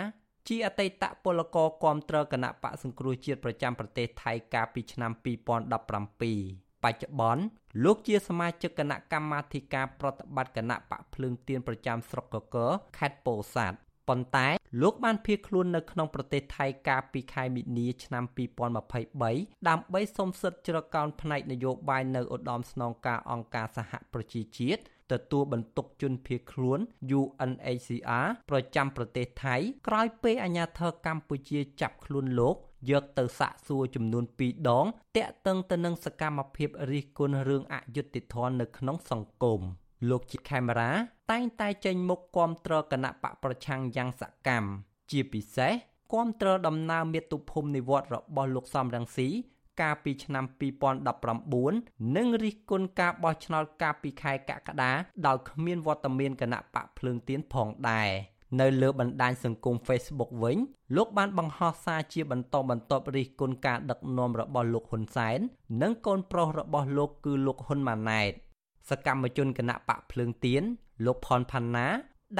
[0.48, 7.42] ជាអតីតពលករគាំទ្រគណៈបកសង្គ្រោះជាតិប្រចាំប្រទេសថៃកាលពីឆ្នាំ2017បច្ចុប្បន្ន
[7.84, 12.56] លោកជាសមាជិកគណៈកម្មាធិការប្រតិបត្តិគណៈបកភ្លើងទៀនប្រចាំស្រុកកក
[12.98, 13.78] ខេត្តពោធិ៍សាត់
[14.10, 14.48] ប៉ុន្តែ
[14.82, 18.24] លោកបានភៀសខ្លួននៅក្នុងប្រទេសថៃកាលពីខែមីនាឆ្នាំ
[18.96, 24.80] 2023ដើម្បីសុំសិទ្ធិជ្រកកោនផ្នែកនយោបាយនៅឧត្តមស្នងការអង្គការសហប្រជាជាតិ
[25.12, 26.78] ទទួលបន្ទុកជនភៀសខ្លួន
[27.20, 29.56] UNHCR ប្រចាំប្រទេសថៃ
[29.88, 32.56] ក្រោយពេលអាញាធរកម្ពុជាចាប់ខ្លួនលោក
[32.90, 39.62] យកទៅសាកសួរចំនួន2ដងតាក់ទងទៅនឹងសកម្មភាពរិះគន់រឿងអយុត្តិធម៌នៅក្នុងសង្គម
[40.08, 40.90] លោកជាខេមរា
[41.30, 44.68] តែងតែចេញមុខគាំទ្រគណៈបកប្រឆាំងយ៉ាងសកម្ម
[45.10, 45.72] ជាពិសេស
[46.12, 49.28] គាំទ្រដំណើរមាតុភូមិនិវត្តរបស់លោកសំរងស៊ី
[49.80, 50.44] កាលពីឆ្នាំ
[51.30, 54.92] 2019និងរិះគន់ការបោះឆ្នោតកាលពីខែកក្កដា
[55.26, 58.10] ដោយគ្មានវត្តមានគណៈបកភ្លើងទៀនផងដែរ
[58.60, 60.56] នៅលើបណ្ដាញសង្គម Facebook វិញ
[60.96, 65.38] លោកបានបង្ហោះសារជាបន្តបន្ទាប់រិះគន់ការដឹកនាំរបស់លោកហ៊ុនសែន
[65.82, 68.32] និងកូនប្រុសរបស់លោកគឺលោកហ៊ុនម៉ាណែត
[68.90, 70.62] សកម្មជនគណៈបកភ្លើងទៀន
[71.04, 71.88] លោកផនផាន់ណា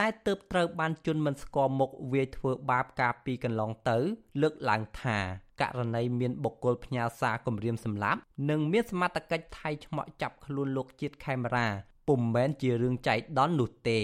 [0.00, 3.96] ដែលទៅត្រូវបានជន់មិនស្គាល់មុខវាយធ្វើបាបកាលពីកន្លងទៅ
[4.42, 5.18] លើកឡើងថា
[5.60, 8.20] ករណីមានបុគ្គលផ្ញើសារគម្រាមសម្លាប់
[8.50, 11.66] និងមានសមត្ថកិច្ចថៃឆ្មក់ចាប់ខ្លួនលោកជាតិខេមរា
[12.08, 13.98] ពុំមែនជារឿងចៃដន្យនោះទេ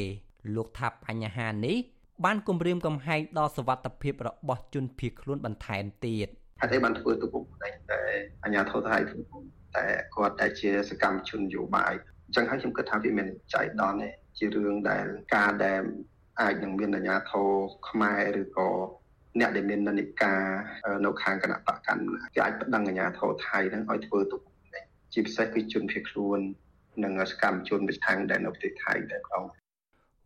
[0.56, 1.76] លោកថាបញ្ហានេះ
[2.24, 6.28] បានគម្រាមកំហែងដល់សវត្ថភាពរបស់ជនភៀសខ្លួនបន្ថែមទៀត
[6.60, 8.00] ហេតុអីបានធ្វើទៅពុកម្នេញតែ
[8.44, 9.20] អាញាធរថៃធ្វើ
[9.76, 9.84] តែ
[10.14, 11.94] គាត់តែជាសកម្មជននយោបាយ
[12.26, 14.08] អញ្ចឹងហើយខ្ញុំគិតថាវាមានចៃដន្យទេ
[14.38, 15.82] ជារឿងដែលការដែល
[16.40, 17.48] អាចនឹងមានអាញាធរ
[17.88, 18.70] ខ្មែរឬក៏
[19.40, 20.42] អ្នកដែលមាននិន្នាការ
[21.04, 22.02] នៅខាងគណៈបកកាន់
[22.34, 24.40] គេអាចប្តឹងអាជ្ញាធរថៃនឹងឲ្យធ្វើទុក
[25.12, 26.38] ជាពិសេសគឺជនភៀសខ្លួន
[27.04, 29.44] និងសកម្មជនវិធានដែលនៅប្រទេសថៃតែម្ដង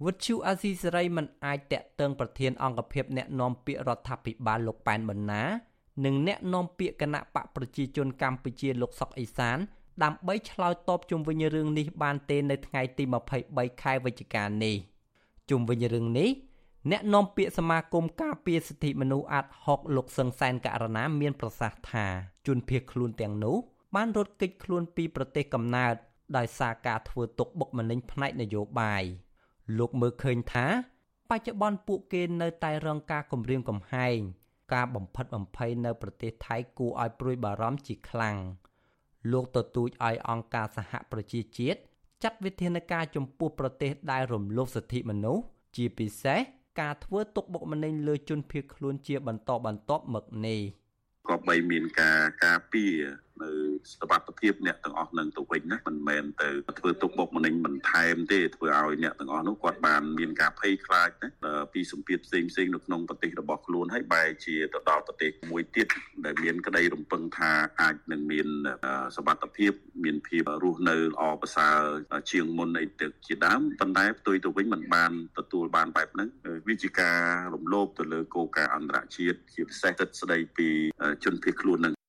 [0.05, 5.43] វុទ្ធុអាស៊ីសេរីមិនអាចតាក់ទងប្រធានអង្គភិបអ្នកណែនាំពាក្យរដ្ឋាភិបាលលោកប៉ែនបណ្ណា
[6.05, 9.59] និងអ្នកនាំពាក្យគណៈបកប្រជាជនកម្ពុជាលោកសុកអេសាន
[10.03, 13.05] ដើម្បីឆ្លើយតបជុំវិញរឿងនេះបានទេនៅថ្ងៃទី
[13.43, 14.77] 23ខែវិច្ឆិកានេះ
[15.51, 16.31] ជុំវិញរឿងនេះ
[16.91, 22.07] អ្នកនាំពាក្យសមាគមការពារសិទ្ធិមនុស្សអាត់ហុកលោកសឹងសែនករណាមានប្រសាសន៍ថា
[22.47, 23.57] ជនភៀសខ្លួនទាំងនោះ
[23.95, 25.95] បានរត់គេចខ្លួនពីប្រទេសកំណើត
[26.37, 29.03] ដោយសារការធ្វើទុកបុកម្នេញផ្នែកនយោបាយ
[29.79, 30.67] លោកមើលឃើញថា
[31.31, 34.19] បច្ចុប្បន្នពួកគេនៅតែរងការគំរាមកំហែង
[34.73, 38.37] ការបំផិតបំភ័យនៅប្រទេសថៃគួរឲ្យព្រួយបារម្ភជាខ្លាំង
[39.33, 41.79] លោកទទូចឲ្យអង្គការសហប្រជាជាតិ
[42.23, 45.43] ចាត់វិធានការចំពោះប្រទេសដែលរំលោភសិទ្ធិមនុស្ស
[45.77, 46.41] ជាពិសេស
[46.81, 50.61] ការធ្វើទុកបុកម្នេញលើជនភៀសខ្លួនជាបន្តបន្ទាប់មកនេះ
[51.29, 52.97] ក៏បីមានការការពារ
[53.45, 53.53] នៅ
[53.93, 61.31] សវត្ថភាពអ្នកទាំងអស់នឹងទៅវិញណាមិនមែនទៅធ្វើទុកបុកម្នេញបន្ថែមទេធ្វើឲ្យអ្នកទាំងអស់នោះគាត់បានមានការភ័យខ្លាចណា
[61.73, 65.89] ពីសម្ពាធផ្សេងផ្សេងនៅក្នុងប្រទេសរបស់ខ្លួនហើយបែរជាទៅដល់ប្រទេសមួយទៀត
[66.25, 68.49] ដែលមានក្តីរំពឹងថាអាចនឹងមាន
[69.17, 69.73] សវត្ថភាព
[70.05, 71.77] មានភាពរស់នៅល្អប្រសើរ
[72.31, 76.29] ជាងមុនអីទៅជាដើមប៉ុន្តែផ្ទុយទៅវិញមិនបានទទួលបានបែបហ្នឹង
[76.69, 77.19] វាជាការ
[77.55, 80.69] រំលោភទៅលើគោលការណ៍អន្តរជាតិជាពិសេសទឹកស្ដីពី
[81.25, 82.00] ជនភៀសខ្លួននឹង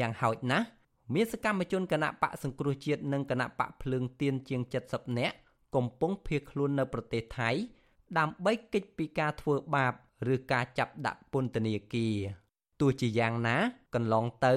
[0.00, 0.66] យ៉ាងហោចណាស់
[1.14, 5.36] មានសកម្មជនគណៈបកសង្គ្រោះជាតិនិងគណៈបកភ្លើងទៀនជាង70នាក់
[5.74, 7.50] កំពុងភៀសខ្លួននៅប្រទេសថៃ
[8.18, 9.92] ដើម្បីគេចពីការធ្វើបាប
[10.34, 12.16] ឬការចាប់ដាក់ពន្ធនាគារ
[12.80, 13.56] ទោះជាយ៉ាងណា
[13.94, 14.54] កន្លងទៅ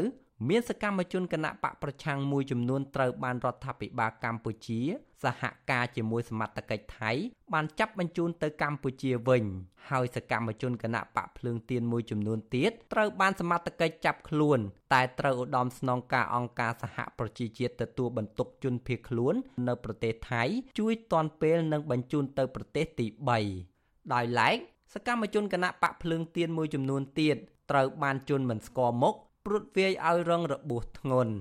[0.50, 4.82] មានសកម្មជនគណៈបកប្រឆាំងមួយចំនួនត្រូវបានរដ្ឋាភិបាលកម្ពុជា
[5.24, 5.42] សហ
[5.72, 7.12] ការជាមួយសមត្ថកិច្ចថៃ
[7.54, 9.44] បានចាប់បញ្ជូនទៅកម្ពុជាវិញ
[9.90, 14.60] ហើយសកម្មជនគណៈបកភ្លើងទៀនមួយចំនួនទៀតត្រូវបានសមត្ថកិច្ចចាប់ខ្លួន
[14.94, 19.34] តែត្រូវឧត្តមស្នងការអង្គការសហប្រជាជាតិទទួលបន្ទុកជនភៀសខ្លួន
[19.68, 20.44] នៅប្រទេសថៃ
[20.80, 23.06] ជួយទាន់ពេលនិងបញ្ជូនទៅប្រទេសទី
[23.60, 24.58] 3ដោយឡែក
[24.94, 27.38] សកម្មជនគណៈបកភ្លើងទៀនមួយចំនួនទៀត
[27.72, 29.16] ត្រូវបានជន់មិនស្គាល់មុខ
[29.46, 31.34] ព្រួតវាយឲ្យរងរបួសធ្ងន់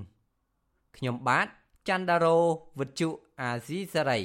[0.97, 1.47] ខ្ញុំបាទ
[1.89, 2.37] ច័ន្ទដារោ
[2.81, 3.09] វិទ្យុ
[3.41, 4.21] អាស៊ីសេរី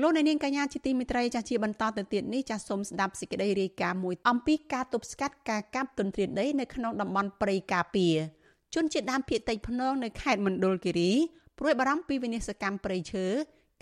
[0.00, 8.14] លោកអ្នកនាងកញ្ញាជាទីមេត្រីចាស់ជាបន្តទៅទៀតនេះចាស់សូមស្ដាប់សេចក្តីរាយការណ៍មួយអំពីការទប់ស្កាត់ការកាប់ទន្ទ្រានដីនៅក្នុងតំបន់ព្រៃការពារ
[8.74, 11.10] ជនជាតិដើមភាគតិចភ្នងនៅខេត្តមណ្ឌលគិរី
[11.58, 13.26] ព្រួយបារម្ភពីវិនាសកម្មព្រៃឈើ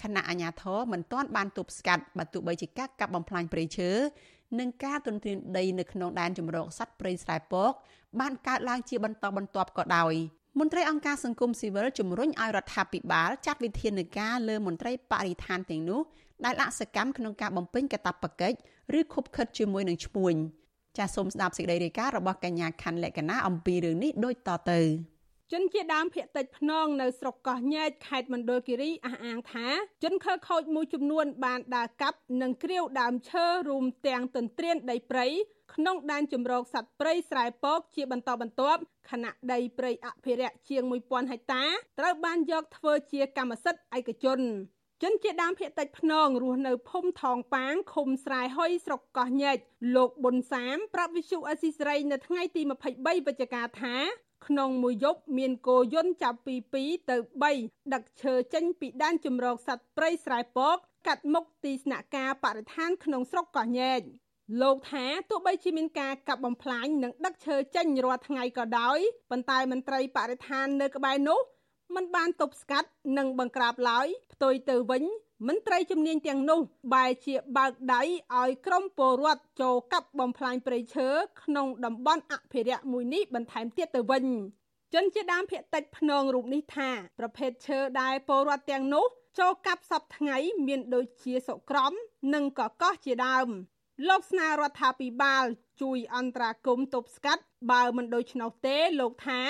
[0.03, 3.91] ខណៈអាជ្ញាធរមិនទាន់បានទប់ស្កាត់បើទោះបីជាការកាប់បំផ្លាញព្រៃឈើ
[4.59, 7.73] និងការទន្ទ្រានដីនៅក្នុងដែនជម្រកសត្វព្រៃស្រែពក
[8.21, 10.15] បានកើតឡើងជាបន្តបន្ទាប់ក៏ដោយ
[10.59, 16.01] មន្ត្រីអង្គការសង្គមស៊ីវិលជំរុញឲ្យរដ្ឋាភិបាលចាត់វិធានការលើមន្ត្រីបរិស្ថានទាំងនោះ
[16.45, 18.57] ដែលអសកម្មក្នុងការបំពេញកាតព្វកិច្ច
[18.99, 20.35] ឬខុបខិតជាមួយនឹងឈ្មួញ
[20.99, 24.81] ចាសសូមស្ដាប់សេចក្តីរាយការណ៍របស់កញ្ញាខណ្ឌលក្ខណាអំពីរឿងនេះដូចតទៅ
[25.53, 29.67] ជនជាដើមភៀកតិចភ្នងនៅស្រុកកោះញែកខេត្តមណ្ឌលគិរីអះអាងថា
[30.03, 35.27] ជនខើខូចមួយចំនួនបានដើរកាប់និងគ្រាវដើមឈើរួមទាំងទន្ទ្រានដីព្រៃ
[35.75, 41.65] ក្នុងដែនជម្រកសត្វព្រៃស្រែពកជាបន្តបន្ទាប់ខណៈដីព្រៃអភិរក្សជាង1000ហិកតា
[41.99, 44.41] ត្រូវបានយកធ្វើជាកម្មសិទ្ធិឯកជន
[45.03, 49.57] ជនជាដើមភៀកតិចភ្នងរស់នៅភូមិថងប៉ាងឃុំស្រែហុយស្រុកកោះញែក
[49.97, 52.63] លោកប៊ុនសាមប្រាប់វិសុអេស៊ីសរ៉ៃនៅថ្ងៃទី
[52.95, 53.97] 23វិច្ឆិកាថា
[54.47, 57.17] ក្នុងមួយយប់មានគោយន្តចាប់ពី2ទៅ
[57.55, 64.01] 3ដឹកឈើចេញពីដែនជម្រកសត្វព្រៃស្រែពកកាត់មុខទីស្នាក់ការបរិស្ថានក្នុងស្រុកកោះញែក
[64.63, 68.99] លោកថាទោះបីជាមានការកាប់បំផ្លាញនិងដឹកឈើចេញរាល់ថ្ងៃក៏ដោយ
[69.31, 71.41] ប៉ុន្តែមន្ត្រីបរិស្ថាននៅក្បែរនោះ
[71.95, 72.89] មិនបានទប់ស្កាត់
[73.19, 75.05] និងបង្ក្រាបឡើយផ្ទុយទៅវិញ
[75.49, 76.61] មន្ត្រីជំនាញទាំងនោះ
[76.95, 78.03] បែរជាបើកដៃ
[78.41, 81.09] ឲ្យក្រុមពលរដ្ឋចូលកាប់បំផ្លាញព្រៃឈើ
[81.43, 84.25] ក្នុងតំបន់អភិរក្សមួយនេះបន្ថែមទៀតទៅវិញ
[84.95, 89.07] ជនជាដើមភៀកតិចភ្នងរូបនេះថាប្រភេទឈើដែលពលរដ្ឋទាំងនោះ
[89.39, 90.37] ចូលកាប់សពថ្ងៃ
[90.67, 91.93] មានដូចជាសុក្រំ
[92.35, 93.49] និងកកោះជាដើម
[94.07, 95.45] លោកស្នើរដ្ឋាភិបាល
[95.83, 99.41] ជួយអន្តរាគមន៍ទប់ស្កាត់បើមិនដូច្នោះទេលោកថា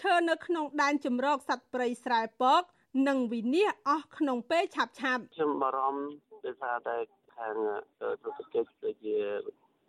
[0.00, 2.62] ឈើនៅក្នុងដែនជម្រកសត្វព្រៃស្រែពក
[3.08, 6.02] និងវិនិច្ឆ័យអស់ក្នុងពេលឆាប់ឆាប់ខ្ញុំបារម្ភ
[6.44, 6.96] ដោយសារតែ
[7.36, 7.54] ខាង
[8.22, 9.16] ธุរកិច្ចដូចជា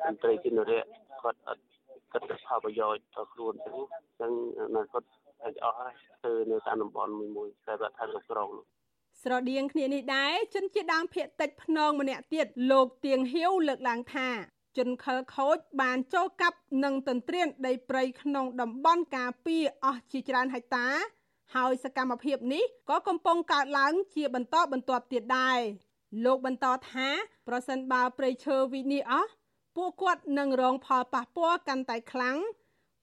[0.05, 0.81] មន្ត្រីជំនរៈ
[1.21, 1.63] គាត់អត់
[2.11, 4.31] គិតផលប្រយោជន៍ដល់ខ្លួនទេអញ្ចឹង
[4.75, 5.07] នៅគាត់
[5.43, 5.93] អាចអស់ហើយ
[6.23, 8.65] គឺនៅតាមតំបន់មួយមួយតែបឋានគ្រប់គ្រងនោះ
[9.23, 14.29] ស្រដៀងគ្នានេះដែរជនជាដើមភៀកតិចភ្នងម្នាក់ទៀតលោកទៀងហ៊ាវលើកឡើងថា
[14.77, 20.87] ជនខិលខូចបានចូលកាប់និងទន្ទ្រានដីព្រៃក្នុងតំបន់ការពារអស់ជាច្រើនហិកតា
[21.55, 25.59] ហើយសកម្មភាពនេះក៏កំពុងកើតឡើងជាបន្តបន្ទាប់ទៀតដែរ
[26.25, 27.07] លោកបន្តថា
[27.47, 29.31] ប្រសិនបើព្រៃឈើវិនិច្ឆ័យអស់
[29.75, 32.37] ពួកគាត់នឹងរងផលប៉ះពាល់កាន់តែខ្លាំង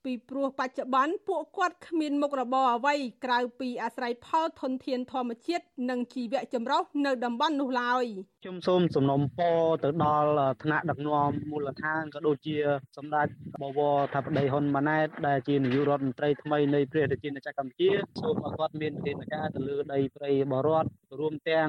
[0.06, 2.94] ពីព្រោះបច្ចុប្បន្នពួកគាត់គ្មានមុខរបរអ្វី
[3.24, 8.04] ក្រៅពីអាស្រ័យផលធនធានធម្មជាតិនិងជីវៈចម្រុះនៅតំបន់នោះឡើយ
[8.42, 10.30] ខ្ញុំសូមសំណូមពរទៅដល់
[10.62, 12.56] ថ្នាក់ដឹកនាំមូលដ្ឋានក៏ដូចជា
[12.96, 13.26] សម្ដេច
[13.62, 17.90] បវរថាបតីហ៊ុនម៉ាណែតដែលជានាយករដ្ឋមន្ត្រីថ្មីនៃព្រះរាជាណាចក្រកម្ពុជា
[18.22, 20.88] សូមឲ្យគាត់មានវិធានការទៅលើដីព្រៃបរដ្ឋ
[21.20, 21.68] រួមទាំង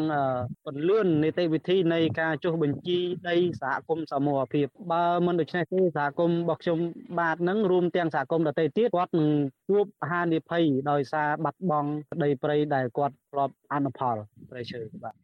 [0.65, 6.79] ពន្លឿននីតិវិធីនៃការចុះបញ្ជីដីសហគមន៍សមូហភាពបើមិនដូច្នេះទេសហគមន៍របស់ខ្ញុំ
[7.19, 9.30] បាទនឹងរួមទាំងសហគមន៍ដទៃទៀតគាត់នឹង
[9.69, 11.89] ជួបហានិភ័យដោយសារបាត់បង់
[12.23, 14.15] ដីព្រៃដែលគាត់ធ្លាប់អនុផល
[14.49, 15.15] ព្រៃឈើបាទ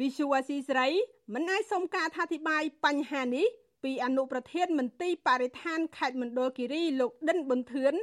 [0.00, 0.88] វិសុវអាស៊ីសេរី
[1.34, 3.46] មិនអាចសុំការអធិប្បាយបញ្ហានេះ
[3.84, 7.94] ពីអនុប្រធានមន្ត្រីបរិស្ថានខេត្តមណ្ឌលគិរីលោកដិនប៊ុនធឿន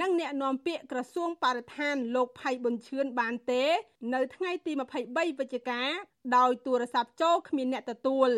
[0.00, 3.62] និងអ្នកនាំពាក្យក្រសួងបរិស្ថានលោកផៃប៊ុនឈឿនបានទេ
[4.14, 5.82] នៅថ្ងៃទី23វិច្ឆិកា
[6.36, 8.30] ដោយទូរស័ព្ទចូលគ្មានអ្នកទទួល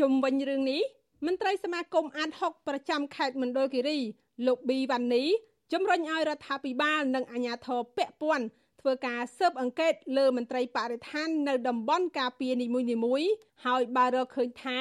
[0.00, 0.82] ជុំវិញរឿងនេះ
[1.26, 3.98] មន្ត្រីសមាគមអាត6ប្រចាំខេត្តមណ្ឌលគិរី
[4.46, 5.24] លោកប៊ីវ៉ានី
[5.72, 8.46] ជំរុញឲ្យរដ្ឋាភិបាលនិងអាជ្ញាធរពាក់ព័ន្ធ
[8.80, 12.66] ធ្វើការស៊ើបអង្កេតលើមន្ត្រីបរិស្ថាននៅតំបន់ការពារនី
[13.04, 13.30] មួយៗ
[13.66, 14.78] ហើយបើរកឃើញថា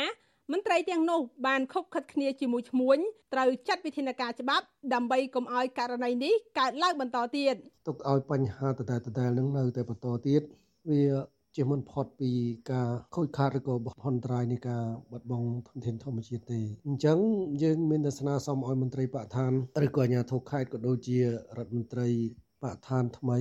[0.51, 2.97] មន្ត្រីទាំងនោះបានខົບខិតគ្នាជាមួយឈ្មួញ
[3.33, 7.55] ត្រូវចាត់វិធានការច្បាប់ដើម្បីកុំឲ្យករណីនេះកើតឡើងបន្តទៀត
[7.87, 10.41] ទុកឲ្យបញ្ហាតតែតតែនឹងនៅតែបន្តទៀត
[10.89, 11.01] វា
[11.55, 12.31] ជាមិនផុតពី
[12.71, 17.17] ការខូចខាតឬក៏បហន្តរាយនៃការបាត់បង់ធនធានធម្មជាតិទេអញ្ចឹង
[17.63, 19.51] យើងមានតែស្នើសុំឲ្យមន្ត្រីបកឋាន
[19.85, 21.25] ឬក៏អាជ្ញាធរខេត្តក៏ដូចជារ
[21.59, 22.09] ដ្ឋមន្ត្រី
[22.63, 23.37] បកឋានថ្មី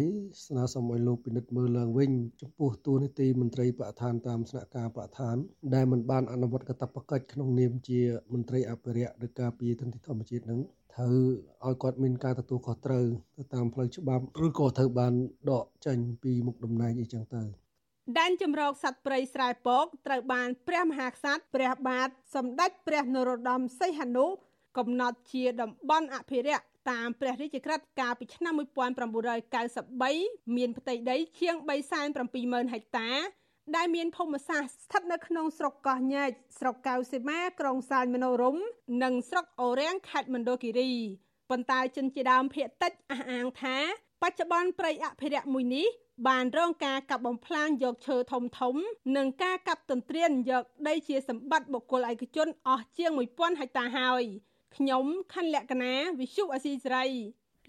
[0.47, 2.11] ស្នើសុំឲ្យលោកពិនិត្យមើលឡើងវិញ
[2.41, 5.37] ចំពោះទួលនីតិមន្ត្រីបកឋានតាមស្នាក់ការបកឋាន
[5.75, 8.01] ដែលមិនបានអនុវត្តកាតព្វកិច្ចក្នុងនាមជា
[8.33, 10.61] មន្ត្រីអភិរក្សឬការពារធនធានធម្មជាតិនឹង
[10.95, 11.17] ត្រូវ
[11.65, 13.07] ឲ្យគាត់មានការទទួលខុសត្រូវ
[13.37, 15.15] ទៅតាមផ្លូវច្បាប់ឬក៏ត្រូវបាន
[15.51, 17.64] ដកចេញពីមុខតំណែងអីចឹងទៅ
[18.19, 24.27] ដែនជំរកសត្វព្រៃស្រែពកត្រូវបានព្រះមហាក្សត្រព្រះបាទសម្ដេចព្រះនរោត្តមសីហនុ
[24.79, 28.55] កំណត់ជាតំបន់អភិរក្សតាមព្រះរាជក្រឹត្យកាលពីឆ្នាំ
[29.55, 31.57] 1993មានផ្ទៃដីជាង
[32.15, 33.11] 370,000ហិកតា
[33.77, 38.57] ដែលមានភូមិសាស្ត្រស្ថិតនៅក្នុងស្រុកកោះញែកស្រុកកៅសីមាក្រុងសាលមនោរម
[39.03, 40.93] និងស្រុកអូរាំងខេត្តមណ្ឌលគិរី
[41.51, 43.77] ប៉ុន្តែជនជាដើមភៀកតិចអះអាងថា
[44.23, 45.87] បច្ចុប្បន្នព្រៃអភិរក្សមួយនេះ
[46.29, 48.75] បានរងការកាប់បំផ្លាញយកឈើធំធំ
[49.17, 54.23] និងការកាប់ទន្ទ្រានយកដីជាសម្បត្តិបុគ្គលឯកជនអស់ជាង1000ហិកតាហើយ
[54.77, 55.05] ខ្ញុំ
[55.35, 57.07] ខណ្ឌលក្ខណាវិសុអសីសេរី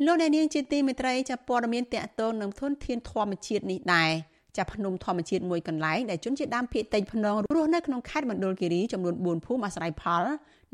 [0.06, 4.12] លោកអ្នកនាងជាទីមេត្រីចាប់ព័ត៌មានតកតងនឹងធនធានធម្មជាតិនេះដែរ
[4.58, 10.24] ចាប់ភ្នំធម្មជាតិមួយកន្លែងដែលជនជាតិដើមភាគតិចភ្នងរស់នៅក្នុងខេត្តមណ្ឌលគិរីចំនួន4ភូមិអាស្រ័យផល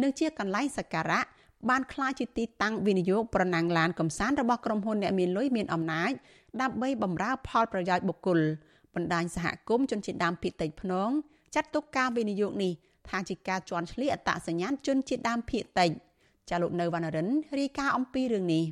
[0.01, 1.21] និងជាកន្លែងសក្ការៈ
[1.69, 6.11] បានក្លាយជាទីតាំងវិនិយោគប្រណាំងឡានកំសាន្តរបស់ក្រុមហ៊ុនអ្នកមានលុយមានអំណាច
[6.61, 8.39] ដើម្បីបម្រើផលប្រយោជន៍បុគ្គល
[8.95, 11.09] បណ្ដាញសហគមន៍ជនជាតិដើមភាគតិចភ្នង
[11.55, 12.71] ចាត់ទុកការវិនិយោគនេះ
[13.09, 15.89] ថាជាការជន់ឈ្លីអត្តសញ្ញាណជនជាតិដើមភាគតិច
[16.49, 17.27] ចាលោកនៅវណ្ណរិន
[17.59, 18.63] រាយការណ៍អំពីរឿងនេះ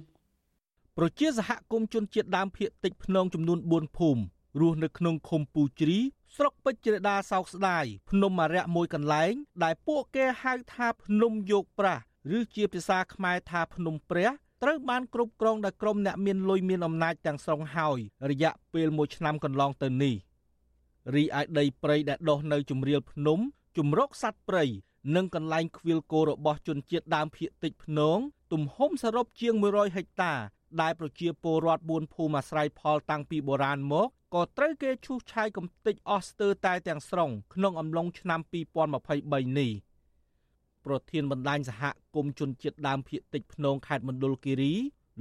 [0.97, 4.21] ប្រជាសហគមន៍ជនជាតិដើមភាគតិចភ្នងចំនួន4ភូមិ
[4.59, 5.99] រស់នៅក្នុងឃុំពូជ្រី
[6.35, 9.31] ស្រុកពេជ្រជ្រដាសោកស្ដាយភ្នំអរិយមួយកន្លែង
[9.63, 12.03] ដែលពួកគេហៅថាភ្នំយកប្រាស់
[12.37, 14.29] ឬជាភាសាខ្មែរថាភ្នំព្រះ
[14.63, 17.99] ត្រូវបានគ្រប់គ្រងដោយក្រុមអ្នកមានលុយមានអំណាចទាំងស្រុងហើយ
[18.29, 20.15] រយៈពេល1ឆ្នាំកន្លងទៅនេះ
[21.15, 23.39] រីឯដីព្រៃដែលដុះនៅជំរាលភ្នំ
[23.77, 24.63] ជំរកសត្វព្រៃ
[25.15, 28.17] និងកន្លែងខ្វៀលគោរបស់ជនជាតិដើមភាគតិចភ្នង
[28.53, 30.33] ទំហំសរុបជាង100ហិកតា
[30.81, 38.39] ដែលប្រជាពលរដ្ឋ4ភូមិអាស្រ័យផលតាំងពីបុរាណមកក៏ត្រូវគេឈូសឆាយកំទេចអស់ស្ទើរតែទាំងស្រុងក្នុងអំឡុងឆ្នាំ
[38.99, 39.71] 2023នេះ
[40.89, 41.83] ប្រធានបណ្ដាញសហ
[42.15, 44.73] គមន៍ជនជាតិដើមភាគតិចភ្នងខេត្តមណ្ឌលគិរី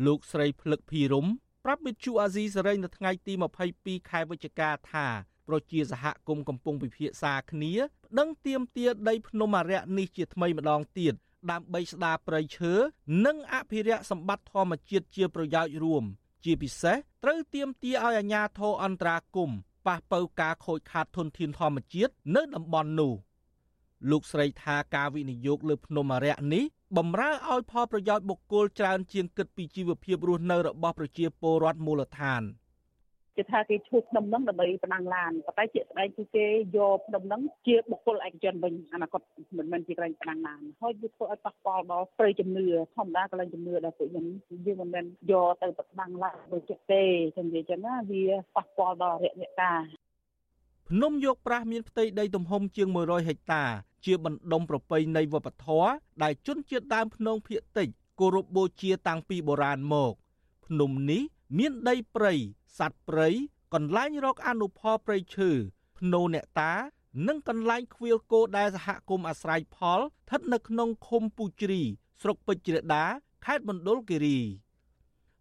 [0.07, 1.27] លោកស្រីភ្លឹកភីរំ
[1.65, 3.33] ប្រាប់វិទ្យុអាស៊ីសេរីនៅថ្ងៃទី
[3.71, 5.07] 22ខែវិច្ឆិកាថា
[5.49, 7.75] ប្រជាសហគមន៍កំពុងពិភាក្សាគ្នា
[8.07, 11.15] ប្តឹងទាមទារដីភ្នំអរិយនេះជាថ្មីម្ដងទៀត
[11.51, 12.73] ដើម្បីស្ដារព្រៃឈើ
[13.27, 16.05] និងអភិរក្សសម្បត្តិធម្មជាតិជាប្រយោជន៍រួម
[16.45, 19.51] ជាពិសេសត្រូវទាមទារឲ្យអាជ្ញាធរអន្តរាគម
[19.87, 23.13] ប៉ះប៉ូវការខូចខាតធនធានធម្មជាតិនៅតំបន់នោះ
[24.11, 26.65] លោកស្រីថាការវិនិយោគលើភ្នំអរិយនេះ
[26.97, 32.43] បំរើឲ្យផលប្រយោជន៍បុគ្គលច្រើនជាងគិតពីជីវភាពរស់នៅរបស់ប្រជាពលរដ្ឋមូលដ្ឋាន
[33.39, 36.47] គេថាគេឈូសភ្នំហ្នឹងដើម្បីបណ្ដាំងឡានប៉ុន្តែជាក់ស្ដែងគឺគេ
[36.77, 39.27] យកភ្នំហ្នឹងជាបុគ្គលឯកជនវិញអាណាគាត់
[39.59, 44.27] មិនមែនជាកន្លែងបណ្ដាំងឡានហើយវាធ្វើឲ្យប៉ះពាល់ដល់ព្រៃជំនឿធម្មតាកន្លែងជំនឿដែលពួកខ្ញុំ
[44.67, 47.03] យើងមិនមែនយកទៅបណ្ដាំងឡានដូចជាទេ
[47.37, 48.25] ចឹងនិយាយចឹងណាវា
[48.57, 49.81] ប៉ះពាល់ដល់រយៈកាល
[50.93, 53.65] ភ្នំយកប្រាស់មានផ្ទៃដីទំហំជាង100ហិកតា
[54.05, 55.89] ជាបណ្ដុំប្រពៃណីវប្បធម៌
[56.23, 57.89] ដែលជនជាតិដើមភ្នងភៀកតិច
[58.21, 60.13] គោរពបូជាតាំងពីបុរាណមក
[60.67, 61.23] ភ្នំនេះ
[61.59, 62.35] មានដីព្រៃ
[62.79, 63.29] សត្វព្រៃ
[63.75, 65.51] កន្លែងរកអនុផលព្រៃឈើ
[65.99, 66.73] ភ្នូអ្នកតា
[67.29, 71.81] និងកន្លែងខ្វៀលគោដែលសហគមន៍អាស្រ័យផលស្ថិតនៅក្នុងឃុំពូជ្រី
[72.23, 73.05] ស្រុកពេជ្រជ្រដា
[73.45, 74.39] ខេត្តមណ្ឌលគិរី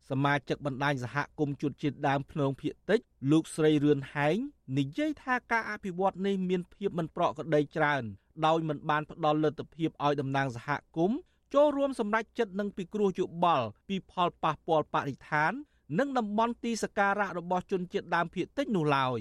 [0.10, 2.99] សមាជិកបណ្ដាញសហគមន៍ជួនជាតិដើមភ្នងភៀកតិច
[3.32, 4.38] លោកស្រីរឿនហែង
[4.78, 8.03] និយាយថាការអភិវឌ្ឍនេះមានភាពមិនប្រក្រតីច្រើន
[8.45, 11.18] ដោយមិនបានផ្ដល់លទ្ធភាពឲ្យតំណាងសហគមន៍
[11.53, 15.51] ចូលរួមសម្រេចចិត្តនឹងពិគ្រោះយោបល់ពីផលប៉ះពាល់បរិស្ថាន
[15.99, 19.20] និងតំបន់ទីសក្ការៈរបស់ជនជាតិដើមភាគតិចនោះឡើយ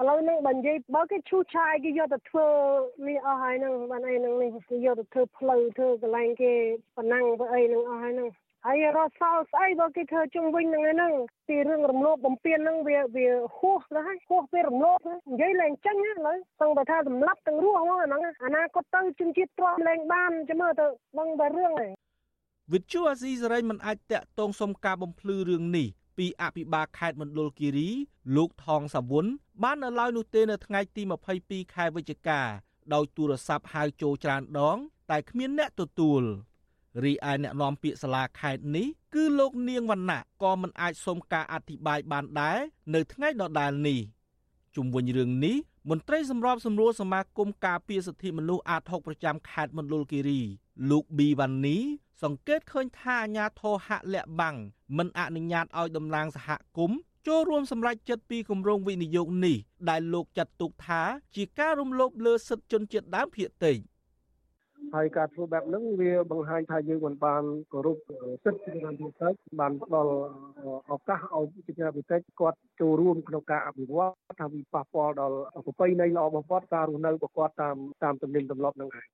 [0.00, 2.46] ឥឡូវនេះបើនិយាយបើគេឈូសឆាយគេយកទៅធ្វើ
[3.08, 6.52] នេះអស់ហើយហ្នឹងបានអីហ្នឹងនេះគេយកទៅធ្វើផ្លូវធ្វើកន្លែងគេ
[6.96, 8.28] ប៉ណ្ណាំងធ្វើអីហ្នឹងអស់ហើយហ្នឹង
[8.66, 11.12] ហើយរត់សល់ស្អីបើគេធ្វើជុំវិញហ្នឹងហ្នឹង
[11.48, 14.98] ពីរឿងរំលោភបំពានហ្នឹងវាវាហួសទៅហើយហួសពីរំលោភ
[15.30, 20.86] និយាយឡើងចាញ់ឥឡូវសឹងតែថាសម្លាប់ទាំងរស់ហ្មងអាហ្នឹងអាណាគាត់ទៅជំនជាតិទ្រាំលែងបានចាំមើលទៅ
[21.18, 21.90] ដឹងតែរឿងហ្នឹង
[22.72, 25.88] វិទ្យុអាស៊ីសេរីមិនអាចតាក់ទងសុំការបំភ្លឺរឿងនេះ
[26.18, 27.88] ពីអភិបាលខេត្តមណ្ឌលគិរី
[28.36, 29.26] លោកថងសាវុន
[29.62, 31.02] បាននៅឡើយនោះទេនៅថ្ងៃទី
[31.38, 32.40] 22ខែវិច្ឆិកា
[32.94, 34.76] ដោយទូរស័ព្ទហៅចូលច្រើនដង
[35.10, 36.24] តែគ្មានអ្នកទទួល។
[37.02, 42.58] រីឯអ្នកនាំពាក្យសាលាខេត្តនេះគឺលោកនាងវណ្ណៈក៏មិនអាចសុំការអធិប្បាយបានដែរ
[42.94, 44.00] នៅថ្ងៃដដែលនេះ
[44.76, 45.56] ជុំវិញរឿងនេះ
[45.90, 50.40] មន្ត្រីសម្របសម្រួលសមាគមការពារសិទ្ធិមនុស្សអាត6ប្រចាំខេត្តមណ្ឌលគិរី
[50.90, 51.78] លោកប៊ីវ៉ានី
[52.22, 54.56] សង្កេតឃើញថាអាញាធរហាក់លាក់បាំង
[54.96, 59.56] មិនអនុញ្ញាតឲ្យតំណាងសហគមន៍ចូលរួមសម្រេចចិត្តពីគម្រោងវិនិយោគនេះ
[59.88, 61.02] ដែលលោកចាត់ទុកថា
[61.36, 63.76] ជាការរំលោភលើសិទ្ធិជនជាតិដើមភាគតិច
[64.94, 67.96] ហើយការធ្វើបែបហ្នឹងវាបង្ហាញថាយើងមិនបានគោរព
[68.44, 70.14] សិទ្ធិប្រជាជនជាតិបានផ្ដល់
[70.90, 75.36] ឱកាសឲ្យប្រជាជនជាតិគាត់ចូលរួមក្នុងការអភិវឌ្ឍថាវាប៉ះពាល់ដល់
[75.66, 79.06] ប្រពៃណីល្អបំផុតការរស់នៅរបស់គាត់តាមតាមទំនៀមទម្លាប់ហ្នឹងហើយ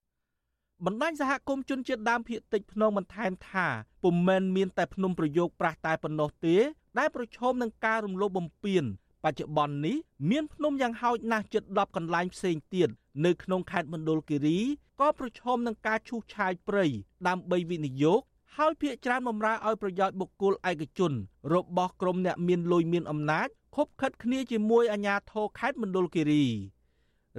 [0.87, 3.67] បណ្ដាញសហគមន៍ជនជាតិដើមភាគតិចភ្នំបន្ថែមថា
[4.05, 6.57] ពុំមែនមានតែភ្នំប្រយោគប្រាស់តែប៉ុណ្ណោះទេ
[6.99, 8.85] ដែលប្រឈមនឹងការរំលោភបំពាន
[9.25, 9.97] បច្ចុប្បន្ននេះ
[10.31, 12.89] មានភ្នំយ៉ាងហោចណាស់ជិត10កន្លែងផ្សេងទៀត
[13.27, 14.59] នៅក្នុងខេត្តមណ្ឌលគិរី
[15.01, 16.87] ក៏ប្រឈមនឹងការឈូសឆាយព្រៃ
[17.29, 18.21] ដើម្បីវិនិយោគ
[18.57, 21.13] ហើយភាកច្រើនបំរើឲ្យប្រយោជន៍បុគ្គលឯកជន
[21.55, 26.47] របស់ក្រុមអ្នកមានលុយមានអំណាចខົບខិតគ្នាជាមួយអាជ្ញាធរខេត្តមណ្ឌលគិរី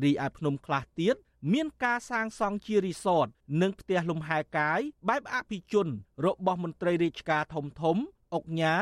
[0.03, 1.15] រីឯភ្នំខ្លះទៀត
[1.53, 3.27] មានការសាងសង់ជារីសត
[3.61, 4.79] និងផ្ទះលំហែកាយ
[5.09, 5.87] បែបអភិជន
[6.25, 7.97] របស់មន្ត្រីរាជការធំធំ
[8.33, 8.75] អុកញ៉ា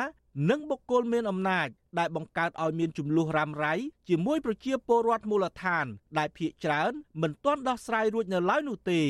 [0.50, 1.68] និងបុគ្គលមានអំណាច
[2.00, 3.74] ដែលបង្កើតឲ្យមានចំនួនរ៉ាំរ៉ៃ
[4.10, 5.86] ជាមួយប្រជាពលរដ្ឋមូលដ្ឋាន
[6.18, 9.02] ដែលភ ieck ច្រើនមិនទាន់ដោះស្រាយរួចនៅឡើយនោះទេ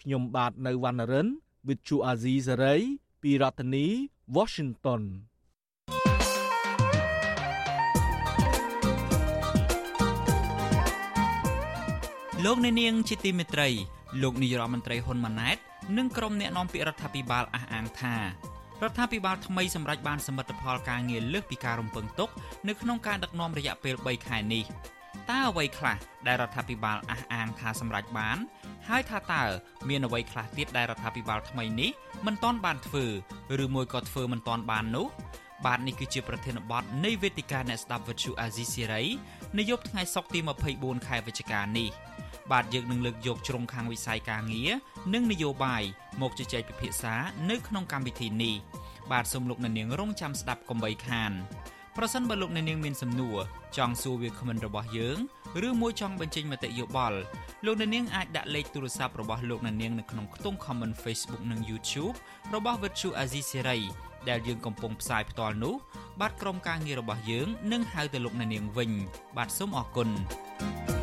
[0.00, 1.28] ខ្ញុំបាទនៅវណ្ណរិន
[1.66, 2.82] With Chu Azizi Saray
[3.22, 3.86] ពីរដ្ឋធានី
[4.36, 5.02] Washington
[12.44, 13.68] លោកអ្នកនាងជាទីមេត្រី
[14.22, 15.56] លោកនាយរដ្ឋមន្ត្រីហ៊ុនម៉ាណែត
[15.96, 18.16] និងក្រុមអ្នកនាំពាក្យរដ្ឋាភិបាលអះអាងថា
[18.82, 22.28] រដ្ឋាភិបាលថ្មីសម្រេចបានសមិទ្ធផលការងារលើសពីការរំពឹងទុក
[22.68, 24.64] នៅក្នុងការដឹកនាំរយៈពេល3ខែនេះ
[25.30, 25.96] តើអ្វីខ្លះ
[26.26, 28.38] ដែលរដ្ឋាភិបាលអះអាងថាសម្រេចបាន
[28.88, 29.44] ហើយថាតើ
[29.88, 31.90] មានអ្វីខ្លះទៀតដែលរដ្ឋាភិបាលថ្មីនេះ
[32.26, 33.04] មិនទាន់បានធ្វើ
[33.64, 35.06] ឬមួយក៏ធ្វើមិនទាន់បាននោះ
[35.66, 39.04] បាទនេះគឺជាប្រធានបទនៃវេទិកាអ្នកស្ដាប់វិទ្យុអាស៊ីសេរី
[39.58, 40.40] នៅយប់ថ្ងៃសុក្រទី
[40.74, 41.88] 24ខែវិច្ឆិកានេះ
[42.52, 44.70] បាទយើងនឹងលើកយកជ្រុងខាងវិស័យការងារ
[45.14, 45.82] និងនយោបាយ
[46.22, 47.14] មកជជែកពិភាក្សា
[47.50, 48.54] នៅក្នុងកម្មវិធីនេះ
[49.12, 51.32] បាទសូមលោកអ្នកនាងរងចាំស្ដាប់កុំបីខាន
[51.96, 53.36] ប្រសិនបើលោកអ្នកនាងមានសំណួរ
[53.76, 55.18] ចង់សួរវាគ្មិនរបស់យើង
[55.68, 57.18] ឬមួយចង់បញ្ចេញមតិយោបល់
[57.66, 62.16] លោកអ្នកនាងអាចដាក់លេខទូរស័ព្ទរបស់លោកអ្នកនាងនៅក្នុងខ្ទង់ comment Facebook និង YouTube
[62.54, 63.82] របស់ Virtu Azizi Serai
[64.28, 65.74] ដែលយើងកំពុងផ្សាយផ្ទាល់នោះ
[66.20, 68.90] បាទក្រុមការងាររបស់យើងនឹងហៅទៅលោកអ្នកនាងវិញ
[69.36, 70.93] បាទសូមអរគុណ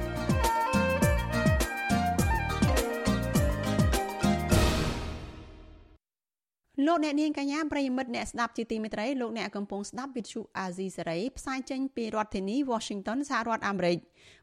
[6.85, 13.97] លោកអ្នកនាងកញ្ញាប្រិយមិត្តអ្នកស្ដាប់ជាទីមេត្រីលោកអ្នកកំពុងស្ដាប់វិទ្យុអាស៊ីសេរីផ្សាយចេញពីរដ្ឋធានី Washington សហរដ្ឋអាមេរិក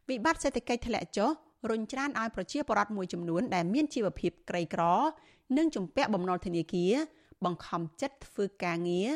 [0.09, 1.31] វិបត្តិសេដ្ឋកិច្ចធ្លាក់ចុះ
[1.71, 4.83] រុញច្រានឲ្យប្រជាពលរដ្ឋមួយចំនួនដែលមានជីវភាពក្រីក្រ
[5.57, 6.93] និងជំពាក់បំណុលធនាគារ
[7.45, 9.09] បង្ខំចិត្តធ្វើការងារ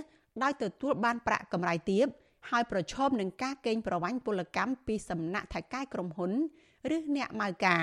[0.43, 2.07] ដោយទទួលបានប្រាក់កម្រៃទាប
[2.51, 6.33] ហើយប្រឈមនឹងការកេងប្រវ័ញ្ចពលកម្មពីសំណាក់ថៅកែក្រុមហ៊ុន
[6.97, 7.83] ឬអ្នកម៉ៅការ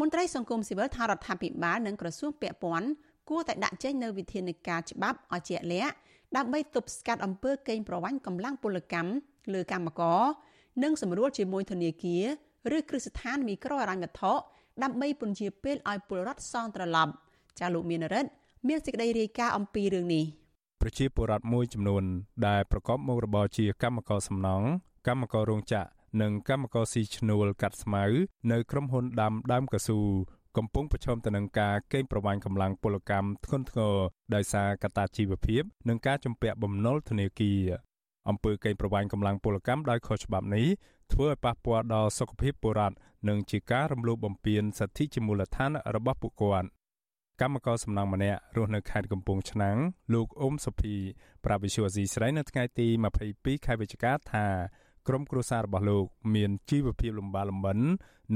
[0.00, 2.88] មន្ត្រីសង្គមស៊ីវិលថារដ្ឋាភិបាលនិងក្រសួងពាក់ព័ន្ធ
[3.28, 5.94] គួរតែដាក់ចេញនូវវិធានការច្បាប់ឲ្យជាក់លាក់
[6.36, 9.10] ដើម្បីទប់ស្កាត់អំពើកេងប្រវ័ញ្ចកម្លាំងពលកម្ម
[9.54, 10.22] លើកម្មករ
[10.82, 12.24] និងសម្រួលជាមួយធនាគារ
[12.76, 14.32] ឬគ្រឹះស្ថានមីក្រូហិរញ្ញវត្ថុ
[14.82, 17.12] ដើម្បីពន្យាពេលឲ្យពលរដ្ឋសងត្រឡប់
[17.58, 18.30] ចាលោកមានរិទ្ធ
[18.68, 20.24] មានសេចក្តីរាយការណ៍អំពីរឿងនេះ
[20.80, 22.04] ប្រជាពលរដ្ឋមួយចំនួន
[22.46, 24.66] ដែលប្រកបមុខរបរជាកម្មករសំណង់
[25.06, 25.88] កម្មកររោងចក្រ
[26.22, 28.04] និងកម្មករស៊ីឈ្នួលកាត់ស្មៅ
[28.52, 29.98] នៅក្រុមហ៊ុនដាំដើមកស៊ូ
[30.58, 33.94] កំពុងប្រឈមទៅនឹងការកេងប្រវ័ញ្ចកម្លាំងពលកម្មធ្ងន់ធ្ងរ
[34.34, 37.60] ដោយសារកត្តាជីវភាព និងការជំពាក់បំណុលធនាគារ
[38.28, 40.66] អំពើកេងប្រវ័ញ្ចកម្លាំងពលកម្មដោយខុសច្បាប់នេះ
[41.12, 42.96] ធ្វើឲ្យប៉ះពាល់ដល់សុខភាពពលរដ្ឋ
[43.28, 46.68] និងជាការរំលោភបំពានសិទ្ធិជាមូលដ្ឋានរបស់ពួកគាត់
[47.40, 49.76] កម្មករសំណង់ម្នាក់រស់នៅខេត្តកំពង់ឆ្នាំង
[50.14, 50.94] លោកអ៊ុំសុភី
[51.44, 52.88] ប្រាវិសុវស៊ីស្រីនៅថ្ងៃទី
[53.26, 54.46] 22ខែវិច្ឆិកាថា
[55.08, 56.04] ក្រុមគ្រួសាររបស់លោក
[56.34, 57.78] មានជីវភាពលំបាកលំបិន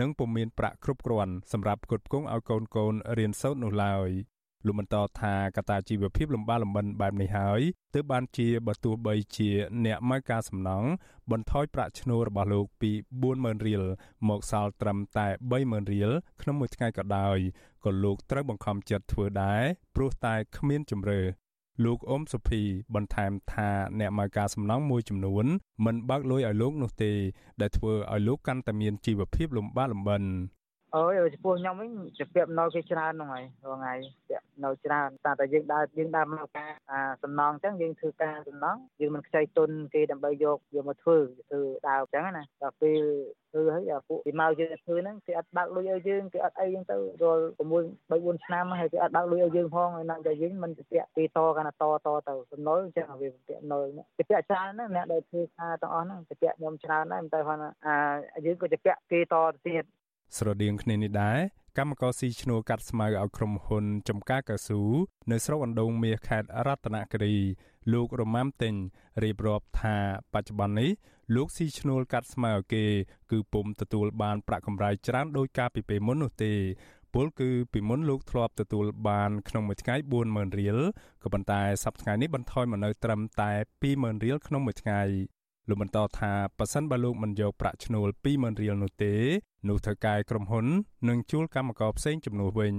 [0.00, 4.08] និងពុំមានប្រាក់គ្រប់គ្រាន់សម្រាប់ផ្គត់ផ្គង់ឲ្យកូនកូនរៀនសូត្រនោះឡើយ
[4.66, 7.60] លោកបន្តថាកត្តាជីវភាពលំបាកលំបិនបែបនេះហើយ
[7.94, 9.50] ទើបបានជាបើទោះបីជា
[9.84, 10.84] អ្នកមកការសំណង
[11.30, 12.90] បន្ថយប្រាក់ឈ្នួលរបស់លោកពី
[13.28, 13.82] 40000រៀល
[14.28, 15.26] មកសល់ត្រឹមតែ
[15.60, 16.10] 30000រៀល
[16.42, 17.38] ក្នុងមួយថ្ងៃក៏ដោយ
[17.84, 19.62] ក៏លោកត្រូវបង្ខំចិត្តធ្វើដែរ
[19.96, 21.20] ព្រោះតែគ្មានជំរឿ
[21.84, 22.62] លោកអ៊ំសុភី
[22.94, 23.68] បន្ថែមថា
[24.00, 25.46] អ្នកមកការសំណងមួយចំនួន
[25.84, 27.12] មិនបើកលុយឲ្យលោកនោះទេ
[27.60, 30.22] ដែលធ្វើឲ្យលោកកាន់តែមានជីវភាពលំបាកលំបិន
[30.96, 33.94] អើយចំពោះខ្ញុំវិញជាពាក់នៅគេច្រើនហ្នឹងហើយរាល់ថ្ងៃ
[34.28, 41.18] ពាក់នៅច្រើនតែតែយើងដើរយើងដើរមកការអាសំណងអញ្ចឹងយើងធ្វើការសំណងយើងមិនខ្ចីទុនគេដើម្បីយកយកមកធ្វើ
[41.48, 43.02] ធ្វើដើរអញ្ចឹងណាដល់ពេល
[43.50, 47.62] ធ្វើហើយអាពួកពីមកយើងធ្វើហ្នឹងគេអត់បើកលុយឲ្យយើងគេអត់អីអញ្ចឹងទៅរាល់6
[48.10, 53.84] 3 4ឆ្នាំហើយគេអត់បើកលុយឲ្យយើងផងហើយណាស់តែយើងមិនពាក់គេតកាន់តែតតទៅសំណុលអញ្ចឹងវាពាក់ណុល
[54.16, 59.84] គេពាក់ច្រើនហ្នឹងអ្នកដែលធ្វើការទាំងអស់ហ្នឹងគេពាក់ខ្ញុំច្រើនដែរតែគាត់អាយើងក៏จะពាក់គេតទៅទៀត
[60.36, 61.38] ស្រដៀងគ្នានេះដែរ
[61.78, 64.80] កម្មករស៊ីឈ្នួលកាត់ស្មៅឲ្យក្រុមហ៊ុនចំការកស៊ូ
[65.30, 67.36] នៅស្រុកអណ្ដូងមាសខេត្តរតនគិរី
[67.92, 68.74] លោករម៉ាំតេង
[69.22, 69.96] រៀបរាប់ថា
[70.34, 70.90] បច្ចុប្បន្ននេះ
[71.34, 72.84] លោកស៊ីឈ្នួលកាត់ស្មៅឲ្យគេ
[73.30, 76.52] គឺពុំទទួលបានប្រាក់កម្រៃច្រើនដោយការពីពេលមុននោះទេ
[77.14, 79.94] ពលគឺពីមុនលោកធ្លាប់ទទួលបានក្នុងមួយថ្ងៃ
[80.28, 80.78] 40000រៀល
[81.22, 83.50] ក៏ប៉ុន្តែសប្តាហ៍នេះបន្ថយមកនៅត្រឹមតែ
[83.82, 85.00] 20000រៀលក្នុងមួយថ្ងៃ
[85.68, 89.14] លោកបន្តថាប៉ះសិនបើលោកមិនយកប្រាក់ឈ្នួល20000រៀលនោះទេ
[89.68, 90.66] នោះធ្វើការក្រុមហ៊ុន
[91.08, 92.74] នឹងជួលកម្មករផ្សេងជំនួសវិញ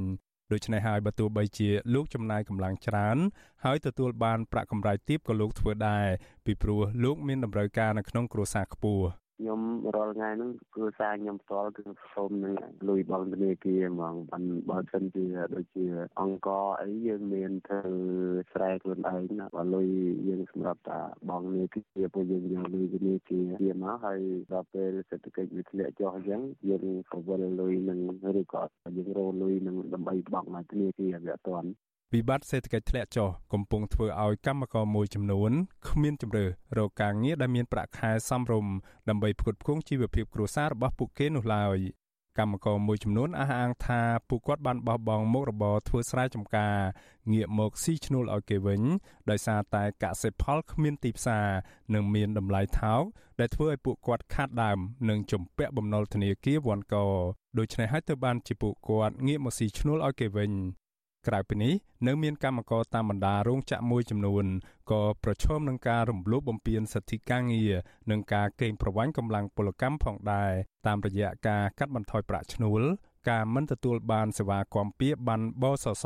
[0.52, 3.18] ដូច្នេះហើយបើទោះបីជាលោកចំណាយកម្លាំងច្រើន
[3.64, 6.08] ហើយទទួលបានប្រាក់កម្រៃទាបក៏លោកធ្វើដែរ
[6.46, 9.06] ពីព្រោះលោកមានតម្រូវការនៅក្នុងគ្រួសារខ្ពស់
[9.38, 9.62] ខ្ញុំ
[9.96, 12.54] រាល់ថ្ងៃហ្នឹងគ្រួសារខ្ញុំផ្ទាល់គឺសូមនឹង
[12.90, 15.26] លុយបងធនាគារហ្មងបានបើសិនជា
[15.56, 15.86] ដូចជា
[16.22, 16.50] អង្គ
[16.82, 17.84] អីយើងមានធ្វើ
[18.54, 19.88] ស្រែខ្លួនឯងណាបើលុយ
[20.28, 24.20] យើងសម្រាប់តាបងធនាគារពួកយើងយកលុយធនាគារវាមកហើយ
[24.52, 28.00] ដល់ពេលសេដ្ឋកិច្ចវាធ្លាក់ចុះអញ្ចឹងយើងក៏វិលលុយនឹង
[28.40, 28.64] ឬក៏
[28.98, 31.70] យើងរលុយនឹងដើម្បីបង់មកធនាគារវាអត់ទាន់
[32.14, 35.52] វិបត្តិសេដ្ឋកិច្ចធ្លាក់ចុះកំពុងធ្វើឲ្យកម្មករមួយចំនួន
[35.90, 36.46] គ្មានជំរឿ
[36.78, 38.74] រកការងារដែលមានប្រាក់ខែសមរម្យ
[39.10, 41.78] ដើម្បីផ្គត់ផ្គង់ជីវភាពគ្រួសាររបស់ពួកគេនោះឡើយ
[42.40, 46.78] កម្មករមួយចំនួនអះអាងថាពួកគាត់បានបោះបង់មុខរបរធ្វើស្រែចម្ការ
[47.32, 48.82] ងាកមកស៊ីឈ្នួលឲ្យគេវិញ
[49.30, 51.48] ដោយសារតែកសិផលគ្មានទីផ្សារ
[51.94, 53.04] និងមានតម្លៃថោក
[53.40, 54.78] ដែលធ្វើឲ្យពួកគាត់ខាតដើម
[55.10, 56.96] និងជំពាក់បំណុលធនាគារវ៉ាន់ក
[57.58, 60.54] ដូច្នេះហើយទើបបានជាពួកគាត់ងាកមកស៊ីឈ្នួលឲ្យគេវិញ
[61.28, 61.74] ក្រៅពីនេះ
[62.08, 64.46] នៅមានកម្មករតាមបណ្ដារោងចក្រមួយចំនួន
[64.92, 67.74] ក៏ប្រឈមនឹងការរំលោភបំពានសិទ្ធិការងារ
[68.12, 70.52] និងការកេងប្រវ័ញ្ចកម្លាំងពលកម្មផងដែរ
[70.88, 72.84] តាមរយៈការកាត់បន្ថយប្រាក់ឈ្នួល
[73.30, 76.06] ការមិនទទួលបានសេវាគាំពៀបានបសស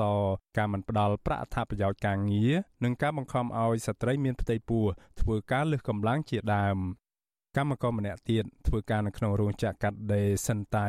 [0.57, 2.53] ការមិនផ្ដល់ប្រាក់អត្ថប្រយោជន៍ការងារ
[2.84, 4.86] និងការបង្ខំឲ្យស្ត្រីមានផ្ទៃពោះ
[5.22, 6.78] ធ្វើការលើសកម្លាំងជាដើម
[7.57, 10.88] កម្មករម្នាក់ទៀតធ្វើការនៅក្នុងរោងចក្រកាត់ដេរសិនតៃ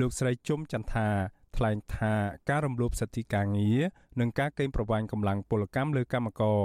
[0.00, 1.08] លោកស្រីជុំចន្ទថា
[1.56, 2.14] ថ្លែងថា
[2.50, 3.80] ការរំលោភសិទ្ធិការងារ
[4.20, 6.60] និងការកេងប្រវ័ញ្ចកម្លាំងពលកម្មលើកម្មករ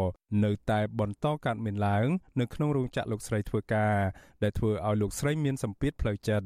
[0.45, 2.07] នៅតែបន្តកើតមានឡើង
[2.39, 3.95] នៅក្នុងរោងចក្រលោកស្រីធ្វើការ
[4.43, 6.45] ដែលធ្វើឲ្យលោកស្រីមានសម្ពាធផ្លូវចិត្ត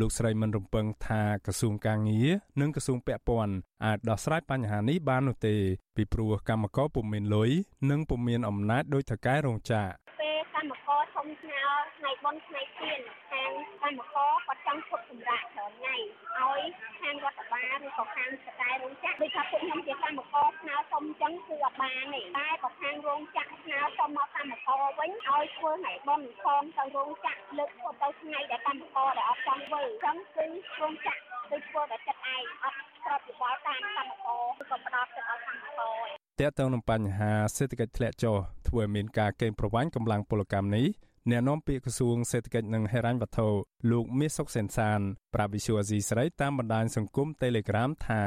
[0.00, 2.28] លោកស្រីមិនរំពឹងថាក្រសួងការងារ
[2.60, 3.54] និងក្រសួងពាក់ព័ន្ធ
[3.84, 5.54] អាចដោះស្រាយបញ្ហានេះបាននោះទេ
[5.96, 7.50] ពីព្រោះកម្មករពុំមានលុយ
[7.90, 10.13] និងពុំមានអំណាចដោយថៅកែរោងចក្រពេល
[10.54, 11.62] កម្មករធំស្នើ
[11.96, 13.00] ថ្ងៃបុណ្យថ្ងៃទៀន
[13.30, 13.52] ខាង
[13.82, 15.96] កម្មករគាត់ចង់ឈប់សម្រាកច្រើនថ្ងៃ
[16.38, 16.60] ឲ្យ
[17.00, 30.44] ខាងរដ្ឋបាលឬក៏ខាងស្តែរោងចក្រដូចថាពួកខ្ញុំជាកម្មករស្នើសុំចឹងគឺអត់បានទេតែក៏ខាងរោងចក្រស្នើសុំមកកម្មករវិញឲ្យធ្វើថ្ងៃបុណ្យផងទៅរោងចក្រលើកធ្វើទៅថ្ងៃដែលកម្មករដែលអត់ចង់ធ្វើចឹងគឺ
[30.80, 38.36] រោងចក្រគឺធ្វើតែចិត្តឯងអត់ស្របយោបល់តាមកម្មករគឺក៏ផ្ដោតចិត្តឲ្យកម្មករតើតើនឹងបញ្ហាសេដ្ឋកិច្ចធ្លាក់ចុះ
[38.74, 40.86] ធ្វើឲ្យមានការកេងប្រវ័ញ្ចកម្លាំងពលកម្មនេះ
[41.30, 43.48] អ្នកនាំពាក្យក្រសួងសេដ្ឋកិច្ចនិងហិរញ្ញវត្ថុ
[43.90, 45.00] លោកមាសសុកសេនសាន
[45.34, 48.22] ប្រាវិសុអាស៊ីស្រីតាមបណ្ដាញសង្គម Telegram ថា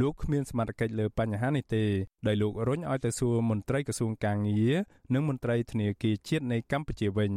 [0.00, 1.84] លោកគ្មានសមត្ថកិច្ចលើបញ្ហានេះទេ
[2.26, 4.74] ដោយលោករុញឲ្យទៅសួរមន្ត្រីក្រសួងកាងារ
[5.14, 7.32] និងមន្ត្រីធនាគារជាតិនៃកម្ពុជាវិញ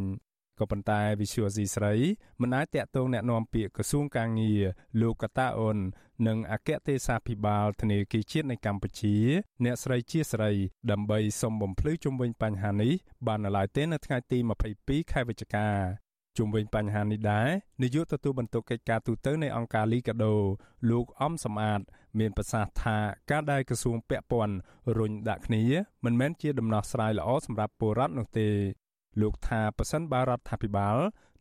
[0.59, 1.95] ក៏ប៉ុន្តែវិសុយអស៊ីស្រី
[2.41, 4.63] មិនអាចតាក់ទងแนะនាំពាក្យក្រសួងកាងារ
[5.01, 5.79] លោកកតាអូន
[6.27, 9.17] និងអគ្គទេសាភិបាលធនាគារជាតិនៃកម្ពុជា
[9.65, 10.51] អ្នកស្រីជាស្រី
[10.91, 12.93] ដើម្បីសុំបំភ្លឺជុំវិញបញ្ហានេះ
[13.27, 14.39] បាននៅឡើយទេនៅថ្ងៃទី
[14.77, 15.69] 22ខែវិច្ឆិកា
[16.39, 17.49] ជុំវិញបញ្ហានេះដែរ
[17.83, 20.35] នាយកទទួលបន្ទុកកិច្ចការទូតនៃអង្គការលីកាដូ
[20.91, 21.81] លោកអំសំអាត
[22.19, 22.97] មានប្រសាសន៍ថា
[23.31, 24.57] ការដែលក្រសួងពាក់ព័ន្ធ
[24.99, 25.63] រុញដាក់គ្នា
[26.05, 28.49] មិនមែនជាដំណោះស្រាយល្អសម្រាប់ពលរដ្ឋនោះទេ
[29.22, 30.98] លោកថាប៉ះសិនបារដ្ឋាភិបាល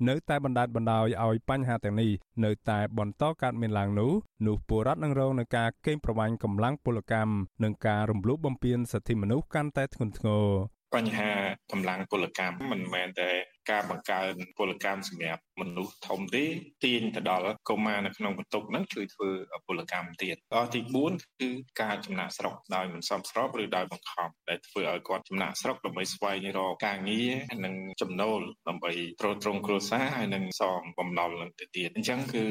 [0.08, 2.10] នៅតែបណ្ដាច់បណ្ដោយឲ្យបញ្ហាទាំងនេះ
[2.44, 4.12] នៅតែបន្តកើតមានឡើងនោះ
[4.46, 10.46] នោះពលរដ្ឋនឹងរងនឹងការកេងប្រវ័ញ្ចកម្លាំងពលកម្មនិងការរំលោភបំពានសិទ្ធិមនុស្សកាន់តែធ្ងន់ធ្ងរ
[10.94, 11.30] បញ្ហា
[11.72, 13.30] កម្លាំងពលកម្មមិនមែនតែ
[13.70, 16.44] ការបង្កើនពលកម្មសម្រាប់មនុស្សធំទេ
[16.84, 19.30] ទាញទៅដល់កុមារនៅក្នុងបន្ទុកហ្នឹងជួយធ្វើ
[19.66, 20.80] ពលកម្មទៀតដល់ទី
[21.10, 21.50] 4គឺ
[21.82, 27.30] ការចំណាក់ស្រុកដោយមិនសមស្របឬដោយបង្ខំដែលធ្វើឲ្យគាត់ចំណាក់ស្រុកដើម្បីស្វែងរកការងារ
[27.64, 32.44] និងចំណូលដើម្បីទ្រទ្រង់គ្រួសារហើយនិងសងបំណុលនឹងទៅទៀតអញ្ចឹងគឺ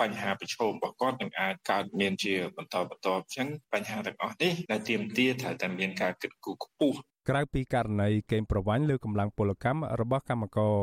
[0.00, 10.76] បញ្ហាប្រឈមរបស់គាត់នឹងអាចកើតមានជាបន្តបន្ទាប់អញ្ចឹងបញ្ហាទាំងអស់នេះដែលទាមទារត្រូវតែមានការគិតគូរខ្ពស់ ក្រៅពីករណីកេងប្រវ័ញ្ចលើកម្លាំងពលកម្មរបស់កម្មករ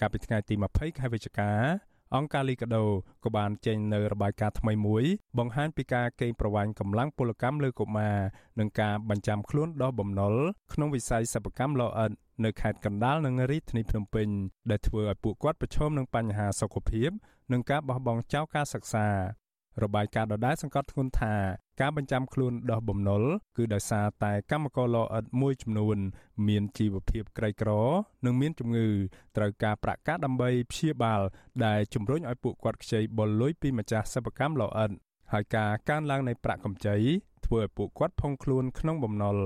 [0.00, 1.50] កាលពីថ្ងៃទី20ខែវិច្ឆិកា
[2.16, 2.84] អង្គការលីកាដូ
[3.24, 5.04] ក៏បានចេញនៅរបាយការណ៍ថ្មីមួយ
[5.38, 8.16] បង្ហាញពីការកេងប្រវ័ញ្ចកម្លាំងពលកម្មលើកុមារ
[8.58, 10.34] និងការបញ្ចាំខ្លួនដោះបំណុល
[10.72, 12.10] ក្នុងវិស័យសិប្បកម្មលោអិត
[12.44, 14.28] នៅខេត្តកណ្ដាលនិងរាជធានីភ្នំពេញ
[14.70, 17.10] ដែលធ្វើឲ្យពួកគាត់ប្រឈមនឹងបញ្ហាសុខភាព
[17.52, 19.08] និងការបោះបង់ចោលការសិក្សា
[19.82, 21.34] របាយការណ៍ដដែលសង្កត់ធ្ងន់ថា
[21.80, 23.22] ការបញ្ចាំខ្លួនដោះបំណុល
[23.56, 25.96] គឺដោយសារតែកម្មករលអិតមួយចំនួន
[26.48, 27.70] មានជីវភាពក្រីក្រ
[28.24, 28.88] និងមានជំងឺ
[29.36, 31.20] ត្រូវការប្រាក់កាសដើម្បីព្យាបាល
[31.66, 34.90] ដែលជំរុញឲ្យពួកគាត់ខ្ចីបុលលុយពីម្ចាស់សិប្បកម្មលអិត
[35.32, 36.96] ហើយការកើនឡើងនៃប្រាក់កម្ចី
[37.46, 39.38] ធ្វើឲ្យពួកគាត់ផុងខ្លួនក្នុងបំណុល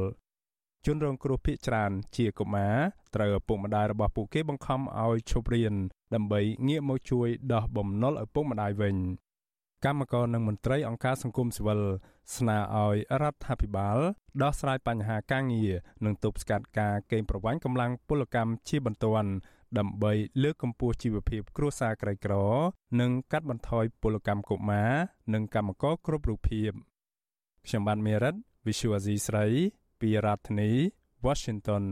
[0.87, 2.75] ជនរងគ្រោះភៀសច្រើនជាកុមារ
[3.15, 5.75] ត្រូវឪពុកម្ដាយរបស់ពួកគេបង្ខំឲ្យឈប់រៀន
[6.15, 8.97] ដើម្បីងាកមកជួយដោះបំណុលឪពុកម្ដាយវិញ
[9.85, 11.81] កម្មករនិងមន្ត្រីអង្គការសង្គមស៊ីវិល
[12.37, 13.99] ស្នើឲ្យរដ្ឋាភិបាល
[14.43, 15.73] ដោះស្រាយបញ្ហាការងារ
[16.05, 19.31] និងទប់ស្កាត់ការកេងប្រវ័ញ្ចកម្លាំងពលកម្មជាបន្ទាន់
[19.79, 20.13] ដើម្បី
[20.43, 22.35] លើកកម្ពស់ជីវភាពគ្រួសារក្រីក្រ
[23.01, 24.93] និងកាត់បន្ថយពលកម្មកុមារ
[25.35, 26.71] និងកម្មករគ្រប់រូបភាព
[27.67, 28.35] ខ្ញុំបានមេរិត
[28.67, 29.47] Visual Asia ស្រី
[30.01, 30.71] ពីរដ្ឋធានី
[31.27, 31.85] Washington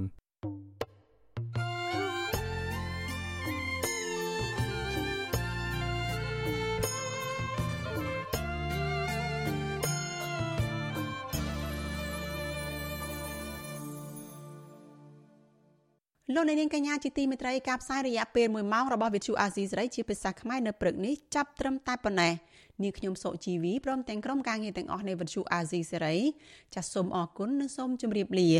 [16.34, 22.32] លោកនាងកញ្ញាជាទីមេត្រីការផ្សាយរយៈពេល1ម៉ោងរបស់វិទ្យុអាស៊ីសេរីជាភាសាខ្មែរនៅព្រឹកនេះចាប់ត្រឹមតែប៉ុណ្ណេះ
[22.82, 26.16] នាងខ្ញុំសុជីវីព្រមទាំងក្រុមការងារទាំងអស់នៃវិទ្យុអាស៊ីសេរី
[26.74, 28.50] ចាសសូមអរគុណនិងសូមជម្រាបលា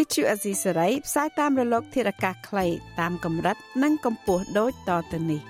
[0.00, 2.66] វិទ្យុអេស៊ីសរ៉ៃផ្សាយតាមរលក ធារកាសខ្លី
[3.00, 5.42] តាមកម្រិតនិងកម្ពស់ដូចតទៅនេះ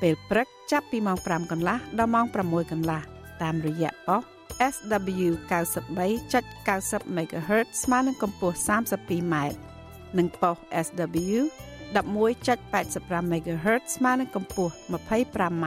[0.00, 3.00] ពេលព្រឹកចាប់ពីម៉ោង5កន្លះដល់ម៉ោង6កន្លះ
[3.42, 4.22] តាមរយៈប៉ុស
[4.72, 5.28] SW
[6.00, 9.34] 93.90 MHz ស្មើនឹងកម្ពស់ 32m
[10.18, 11.38] និងប៉ុស SW
[11.96, 15.66] 11.85 MHz ស្មើនឹងកម្ពស់ 25m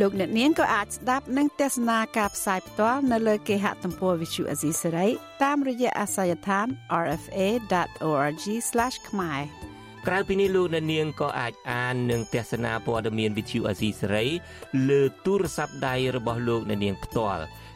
[0.00, 5.08] លោកអ្នកនាងក៏អាចស្ដាប់និងទស្សនាការផ្សាយផ្ទាល់នៅលើគេហទំព័រ Visual Asia សេរី
[5.42, 6.66] តាមរយៈអាស័យដ្ឋាន
[7.06, 8.44] rfa.org/
[9.08, 9.40] ខ្មែរ
[10.06, 14.26] ក្រៅពីនេះលោកអ្នកនាងក៏អាចអាននិងទស្សនាព័ត៌មាន Visual Asia សេរី
[14.88, 17.42] លើទូរស័ព្ទដៃរបស់លោកអ្នកនាងផ្ទាល់